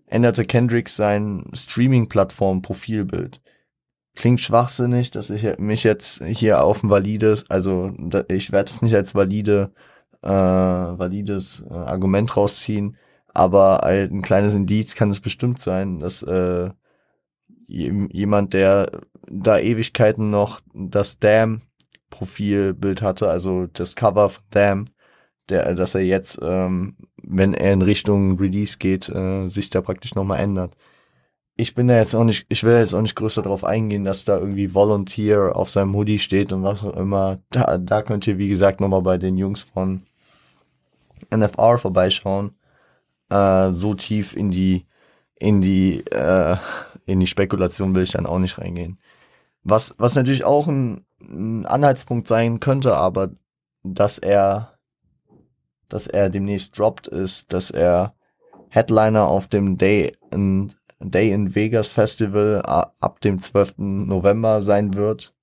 änderte 0.06 0.44
Kendrick 0.44 0.88
sein 0.88 1.44
Streaming-Plattform-Profilbild. 1.52 3.40
Klingt 4.14 4.40
schwachsinnig, 4.40 5.10
dass 5.10 5.30
ich 5.30 5.58
mich 5.58 5.84
jetzt 5.84 6.22
hier 6.24 6.62
auf 6.62 6.82
ein 6.82 6.90
valides, 6.90 7.48
also 7.48 7.92
ich 8.28 8.52
werde 8.52 8.70
es 8.70 8.82
nicht 8.82 8.94
als 8.94 9.14
valide, 9.14 9.72
äh, 10.20 10.28
valides 10.28 11.64
äh, 11.68 11.72
Argument 11.72 12.36
rausziehen, 12.36 12.98
aber 13.28 13.84
ein 13.84 14.20
kleines 14.20 14.54
Indiz 14.54 14.94
kann 14.94 15.10
es 15.10 15.20
bestimmt 15.20 15.60
sein, 15.60 16.00
dass 16.00 16.22
äh, 16.22 16.70
jemand, 17.66 18.52
der 18.52 19.00
da 19.30 19.58
Ewigkeiten 19.58 20.28
noch 20.28 20.60
das 20.74 21.18
Damn 21.18 21.62
Profilbild 22.12 23.03
hatte, 23.03 23.29
also 23.29 23.66
das 23.66 23.96
Cover 23.96 24.29
von 24.31 24.44
Damn, 24.51 24.87
der, 25.48 25.75
dass 25.75 25.94
er 25.96 26.03
jetzt, 26.03 26.38
ähm, 26.42 26.96
wenn 27.22 27.55
er 27.55 27.72
in 27.72 27.83
Richtung 27.83 28.38
Release 28.38 28.79
geht, 28.79 29.09
äh, 29.09 29.48
sich 29.48 29.70
da 29.70 29.81
praktisch 29.81 30.14
nochmal 30.14 30.40
ändert. 30.40 30.77
Ich 31.57 31.75
bin 31.75 31.88
da 31.88 31.98
jetzt 31.98 32.14
auch 32.14 32.25
nicht, 32.25 32.46
ich 32.48 32.64
will 32.64 32.79
jetzt 32.79 32.94
auch 32.94 33.03
nicht 33.03 33.16
größer 33.16 33.42
darauf 33.42 33.64
eingehen, 33.64 34.05
dass 34.05 34.25
da 34.25 34.38
irgendwie 34.38 34.75
Volunteer 34.75 35.57
auf 35.57 35.70
seinem 35.70 35.94
Hoodie 35.94 36.18
steht 36.18 36.53
und 36.53 36.62
was 36.62 36.83
auch 36.83 36.96
immer. 36.96 37.40
Da, 37.51 37.79
da 37.79 38.03
könnt 38.03 38.27
ihr, 38.27 38.38
wie 38.38 38.48
gesagt, 38.48 38.81
nochmal 38.81 39.03
bei 39.03 39.18
den 39.18 39.37
Jungs 39.37 39.62
von 39.62 40.03
NFR 41.31 41.79
vorbeischauen. 41.79 42.55
Äh, 43.31 43.72
so 43.72 43.94
tief 43.94 44.37
in 44.37 44.51
die, 44.51 44.87
in 45.38 45.61
die, 45.61 46.05
äh, 46.11 46.57
in 47.07 47.20
die 47.20 47.27
Spekulation 47.27 47.94
will 47.94 48.05
ich 48.05 48.12
dann 48.12 48.27
auch 48.27 48.38
nicht 48.38 48.59
reingehen. 48.59 48.98
Was, 49.64 49.94
was 49.98 50.14
natürlich 50.14 50.44
auch 50.44 50.66
ein, 50.66 51.05
ein 51.28 51.66
Anhaltspunkt 51.66 52.26
sein 52.26 52.61
könnte, 52.61 52.96
aber 52.96 53.30
dass 53.82 54.18
er, 54.18 54.78
dass 55.88 56.06
er 56.06 56.30
demnächst 56.30 56.78
droppt, 56.78 57.06
ist, 57.08 57.52
dass 57.52 57.70
er 57.70 58.14
Headliner 58.68 59.26
auf 59.28 59.48
dem 59.48 59.76
Day 59.76 60.16
in, 60.30 60.72
Day 60.98 61.30
in 61.32 61.54
Vegas 61.54 61.92
Festival 61.92 62.62
ab 62.62 63.20
dem 63.20 63.38
12. 63.38 63.74
November 63.78 64.62
sein 64.62 64.94
wird. 64.94 65.35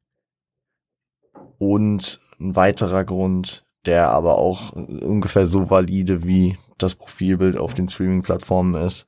Und 1.57 2.21
ein 2.39 2.55
weiterer 2.55 3.03
Grund, 3.03 3.65
der 3.85 4.09
aber 4.09 4.37
auch 4.37 4.71
ungefähr 4.71 5.45
so 5.45 5.69
valide 5.69 6.23
wie 6.23 6.57
das 6.77 6.95
Profilbild 6.95 7.57
auf 7.57 7.73
den 7.73 7.89
Streaming-Plattformen 7.89 8.81
ist, 8.81 9.07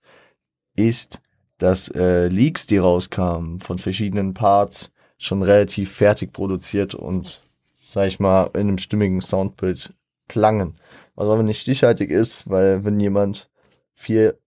ist, 0.76 1.22
dass 1.58 1.88
äh, 1.90 2.28
Leaks, 2.28 2.68
die 2.68 2.78
rauskamen 2.78 3.60
von 3.60 3.78
verschiedenen 3.78 4.34
Parts, 4.34 4.92
schon 5.22 5.44
relativ 5.44 5.94
fertig 5.94 6.34
produziert 6.34 6.96
und, 6.96 7.44
sag 7.82 8.08
ich 8.08 8.20
mal, 8.20 8.50
in 8.54 8.62
einem 8.62 8.78
stimmigen 8.80 9.22
Soundbild 9.22 9.94
klangen. 10.28 10.76
Was 11.16 11.30
aber 11.30 11.44
nicht 11.44 11.62
stichhaltig 11.62 12.10
ist, 12.10 12.50
weil 12.50 12.84
wenn 12.84 13.00
jemand 13.00 13.50
vier, 13.94 14.38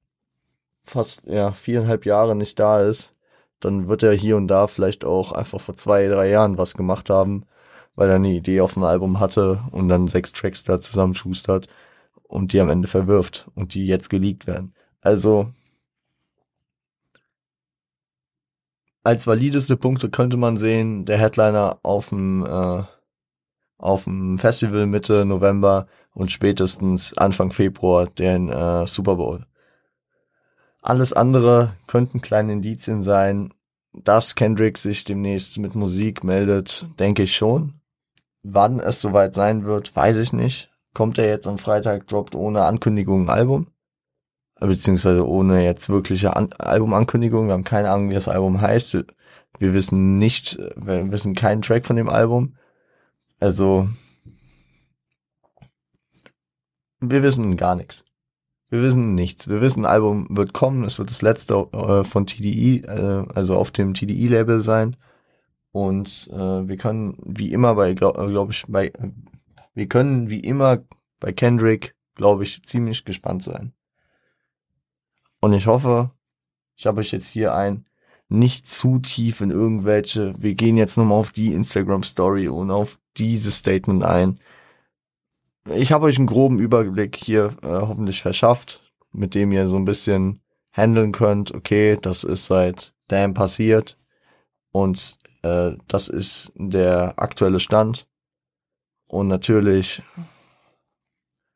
fast, 0.84 1.22
ja, 1.26 1.52
viereinhalb 1.52 2.06
Jahre 2.06 2.34
nicht 2.34 2.58
da 2.58 2.82
ist, 2.82 3.14
dann 3.60 3.88
wird 3.88 4.02
er 4.02 4.12
hier 4.12 4.36
und 4.36 4.48
da 4.48 4.66
vielleicht 4.66 5.04
auch 5.04 5.32
einfach 5.32 5.60
vor 5.60 5.76
zwei, 5.76 6.08
drei 6.08 6.28
Jahren 6.28 6.58
was 6.58 6.74
gemacht 6.74 7.08
haben, 7.08 7.44
weil 7.94 8.08
er 8.08 8.16
eine 8.16 8.32
Idee 8.32 8.60
auf 8.60 8.74
dem 8.74 8.82
Album 8.82 9.20
hatte 9.20 9.62
und 9.70 9.88
dann 9.88 10.08
sechs 10.08 10.32
Tracks 10.32 10.64
da 10.64 10.80
zusammenschustert 10.80 11.68
und 12.24 12.52
die 12.52 12.60
am 12.60 12.68
Ende 12.68 12.88
verwirft 12.88 13.48
und 13.54 13.74
die 13.74 13.86
jetzt 13.86 14.10
geleakt 14.10 14.48
werden. 14.48 14.74
Also 15.00 15.52
als 19.04 19.26
valideste 19.26 19.76
Punkte 19.76 20.10
könnte 20.10 20.36
man 20.36 20.56
sehen, 20.56 21.04
der 21.04 21.18
Headliner 21.18 21.78
auf 21.82 22.08
dem 22.08 22.44
äh, 22.44 22.82
auf 23.78 24.04
dem 24.04 24.38
Festival 24.38 24.86
Mitte 24.86 25.24
November 25.24 25.86
und 26.14 26.32
spätestens 26.32 27.16
Anfang 27.18 27.52
Februar 27.52 28.06
den 28.06 28.48
äh, 28.48 28.86
Super 28.86 29.16
Bowl. 29.16 29.46
Alles 30.80 31.12
andere 31.12 31.76
könnten 31.86 32.20
kleine 32.20 32.52
Indizien 32.52 33.02
sein, 33.02 33.52
dass 33.92 34.34
Kendrick 34.34 34.78
sich 34.78 35.04
demnächst 35.04 35.58
mit 35.58 35.74
Musik 35.74 36.24
meldet, 36.24 36.86
denke 36.98 37.24
ich 37.24 37.36
schon. 37.36 37.74
Wann 38.42 38.80
es 38.80 39.00
soweit 39.00 39.34
sein 39.34 39.64
wird, 39.64 39.94
weiß 39.94 40.16
ich 40.16 40.32
nicht. 40.32 40.70
Kommt 40.94 41.18
er 41.18 41.28
jetzt 41.28 41.46
am 41.46 41.58
Freitag, 41.58 42.06
droppt 42.06 42.34
ohne 42.34 42.64
Ankündigung 42.64 43.24
ein 43.24 43.30
Album? 43.30 43.66
Beziehungsweise 44.60 45.26
ohne 45.26 45.64
jetzt 45.64 45.88
wirkliche 45.88 46.36
An 46.36 46.52
Albumankündigung. 46.52 47.46
Wir 47.46 47.54
haben 47.54 47.64
keine 47.64 47.90
Ahnung, 47.90 48.10
wie 48.10 48.14
das 48.14 48.28
Album 48.28 48.60
heißt. 48.60 48.94
Wir, 49.58 49.74
wissen 49.74 50.18
nicht, 50.18 50.58
wir 50.76 51.10
wissen 51.10 51.34
keinen 51.34 51.62
Track 51.62 51.86
von 51.86 51.96
dem 51.96 52.08
Album. 52.08 52.56
Also, 53.40 53.88
wir 57.00 57.22
wissen 57.22 57.56
gar 57.56 57.76
nichts. 57.76 58.04
Wir 58.70 58.82
wissen 58.82 59.14
nichts. 59.14 59.48
Wir 59.48 59.60
wissen, 59.60 59.84
ein 59.84 59.90
Album 59.90 60.26
wird 60.30 60.52
kommen. 60.52 60.84
Es 60.84 60.98
wird 60.98 61.10
das 61.10 61.22
letzte 61.22 61.54
äh, 61.72 62.04
von 62.04 62.26
TDI, 62.26 62.80
äh, 62.80 63.24
also 63.34 63.56
auf 63.56 63.70
dem 63.70 63.94
TDI-Label 63.94 64.62
sein. 64.62 64.96
Und 65.70 66.28
äh, 66.32 66.68
wir 66.68 66.76
können 66.76 67.16
wie 67.24 67.52
immer 67.52 67.74
bei, 67.74 67.94
glaube 67.94 68.26
glaub 68.28 68.50
ich, 68.50 68.64
bei, 68.68 68.92
wir 69.74 69.88
können 69.88 70.30
wie 70.30 70.40
immer 70.40 70.78
bei 71.20 71.32
Kendrick, 71.32 71.94
glaube 72.14 72.44
ich, 72.44 72.62
ziemlich 72.64 73.04
gespannt 73.04 73.42
sein. 73.42 73.72
Und 75.44 75.52
ich 75.52 75.66
hoffe, 75.66 76.10
ich 76.74 76.86
habe 76.86 77.00
euch 77.02 77.12
jetzt 77.12 77.28
hier 77.28 77.54
ein 77.54 77.84
nicht 78.30 78.66
zu 78.66 78.98
tief 78.98 79.42
in 79.42 79.50
irgendwelche, 79.50 80.32
wir 80.38 80.54
gehen 80.54 80.78
jetzt 80.78 80.96
nochmal 80.96 81.18
auf 81.18 81.32
die 81.32 81.52
Instagram 81.52 82.02
Story 82.02 82.48
und 82.48 82.70
auf 82.70 82.98
dieses 83.18 83.58
Statement 83.58 84.04
ein. 84.04 84.40
Ich 85.66 85.92
habe 85.92 86.06
euch 86.06 86.16
einen 86.16 86.28
groben 86.28 86.58
Überblick 86.58 87.16
hier 87.16 87.54
äh, 87.60 87.66
hoffentlich 87.66 88.22
verschafft, 88.22 88.90
mit 89.12 89.34
dem 89.34 89.52
ihr 89.52 89.68
so 89.68 89.76
ein 89.76 89.84
bisschen 89.84 90.40
handeln 90.72 91.12
könnt. 91.12 91.52
Okay, 91.52 91.98
das 92.00 92.24
ist 92.24 92.46
seit 92.46 92.94
Damn 93.08 93.34
passiert 93.34 93.98
und 94.72 95.18
äh, 95.42 95.72
das 95.88 96.08
ist 96.08 96.52
der 96.54 97.18
aktuelle 97.18 97.60
Stand. 97.60 98.08
Und 99.08 99.28
natürlich, 99.28 100.02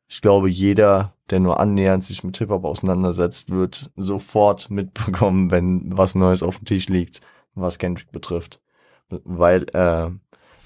ich 0.07 0.21
glaube, 0.21 0.47
jeder 0.47 1.15
der 1.29 1.39
nur 1.39 1.59
annähernd 1.59 2.03
sich 2.03 2.23
mit 2.23 2.37
Hip-Hop 2.37 2.65
auseinandersetzt, 2.65 3.49
wird 3.49 3.91
sofort 3.95 4.69
mitbekommen, 4.69 5.51
wenn 5.51 5.97
was 5.97 6.15
Neues 6.15 6.43
auf 6.43 6.57
dem 6.59 6.65
Tisch 6.65 6.89
liegt, 6.89 7.21
was 7.55 7.77
Kendrick 7.77 8.11
betrifft. 8.11 8.61
Weil 9.09 9.63
äh, 9.73 10.09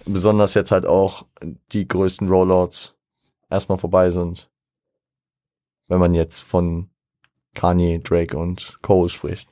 besonders 0.05 0.53
jetzt 0.53 0.71
halt 0.71 0.85
auch 0.85 1.25
die 1.71 1.87
größten 1.87 2.27
Rollouts 2.27 2.95
erstmal 3.49 3.77
vorbei 3.77 4.11
sind. 4.11 4.49
Wenn 5.87 5.99
man 5.99 6.13
jetzt 6.13 6.41
von 6.41 6.89
Kanye, 7.53 7.99
Drake 7.99 8.37
und 8.37 8.79
Cole 8.81 9.09
spricht. 9.09 9.47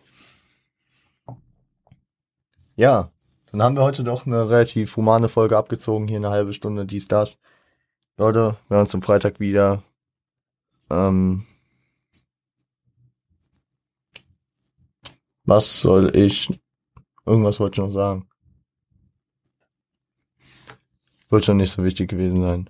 Ja, 2.76 3.12
dann 3.52 3.62
haben 3.62 3.76
wir 3.76 3.84
heute 3.84 4.04
doch 4.04 4.26
eine 4.26 4.50
relativ 4.50 4.96
humane 4.96 5.30
Folge 5.30 5.58
abgezogen, 5.58 6.08
hier 6.08 6.18
eine 6.18 6.30
halbe 6.30 6.54
Stunde, 6.54 6.86
dies, 6.86 7.08
das. 7.08 7.38
Leute, 8.18 8.58
wir 8.68 8.76
hören 8.76 8.86
uns 8.86 8.96
am 8.96 9.02
Freitag 9.02 9.40
wieder. 9.40 9.84
Ähm, 10.92 11.46
was 15.46 15.80
soll 15.80 16.16
ich? 16.16 16.50
Irgendwas 17.26 17.60
wollte 17.62 17.82
ich 17.82 17.88
noch 17.88 17.94
sagen. 17.94 18.28
Wird 21.30 21.46
schon 21.46 21.58
nicht 21.58 21.72
so 21.72 21.84
wichtig 21.86 22.10
gewesen 22.10 22.42
sein. 22.42 22.70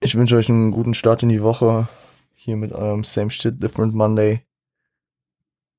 Ich 0.00 0.14
wünsche 0.14 0.36
euch 0.36 0.50
einen 0.50 0.70
guten 0.70 0.92
Start 0.92 1.22
in 1.22 1.30
die 1.30 1.42
Woche. 1.42 1.88
Hier 2.34 2.56
mit 2.56 2.72
eurem 2.72 3.04
Same 3.04 3.30
Shit 3.30 3.62
Different 3.62 3.94
Monday. 3.94 4.44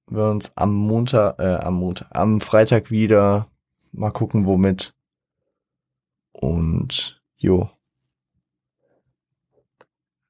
Wir 0.07 0.25
uns 0.25 0.51
am 0.57 0.73
Montag, 0.73 1.39
äh, 1.39 1.57
am 1.57 1.75
Montag, 1.75 2.07
am 2.11 2.41
Freitag 2.41 2.89
wieder. 2.89 3.51
Mal 3.91 4.11
gucken, 4.11 4.47
womit. 4.47 4.95
Und 6.31 7.21
jo. 7.37 7.69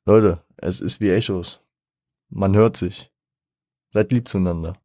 Leute, 0.04 0.44
es 0.58 0.82
ist 0.82 1.00
wie 1.00 1.12
Echos. 1.12 1.64
Man 2.30 2.56
hört 2.56 2.76
sich. 2.76 3.14
Seid 3.92 4.12
lieb 4.12 4.28
zueinander. 4.28 4.81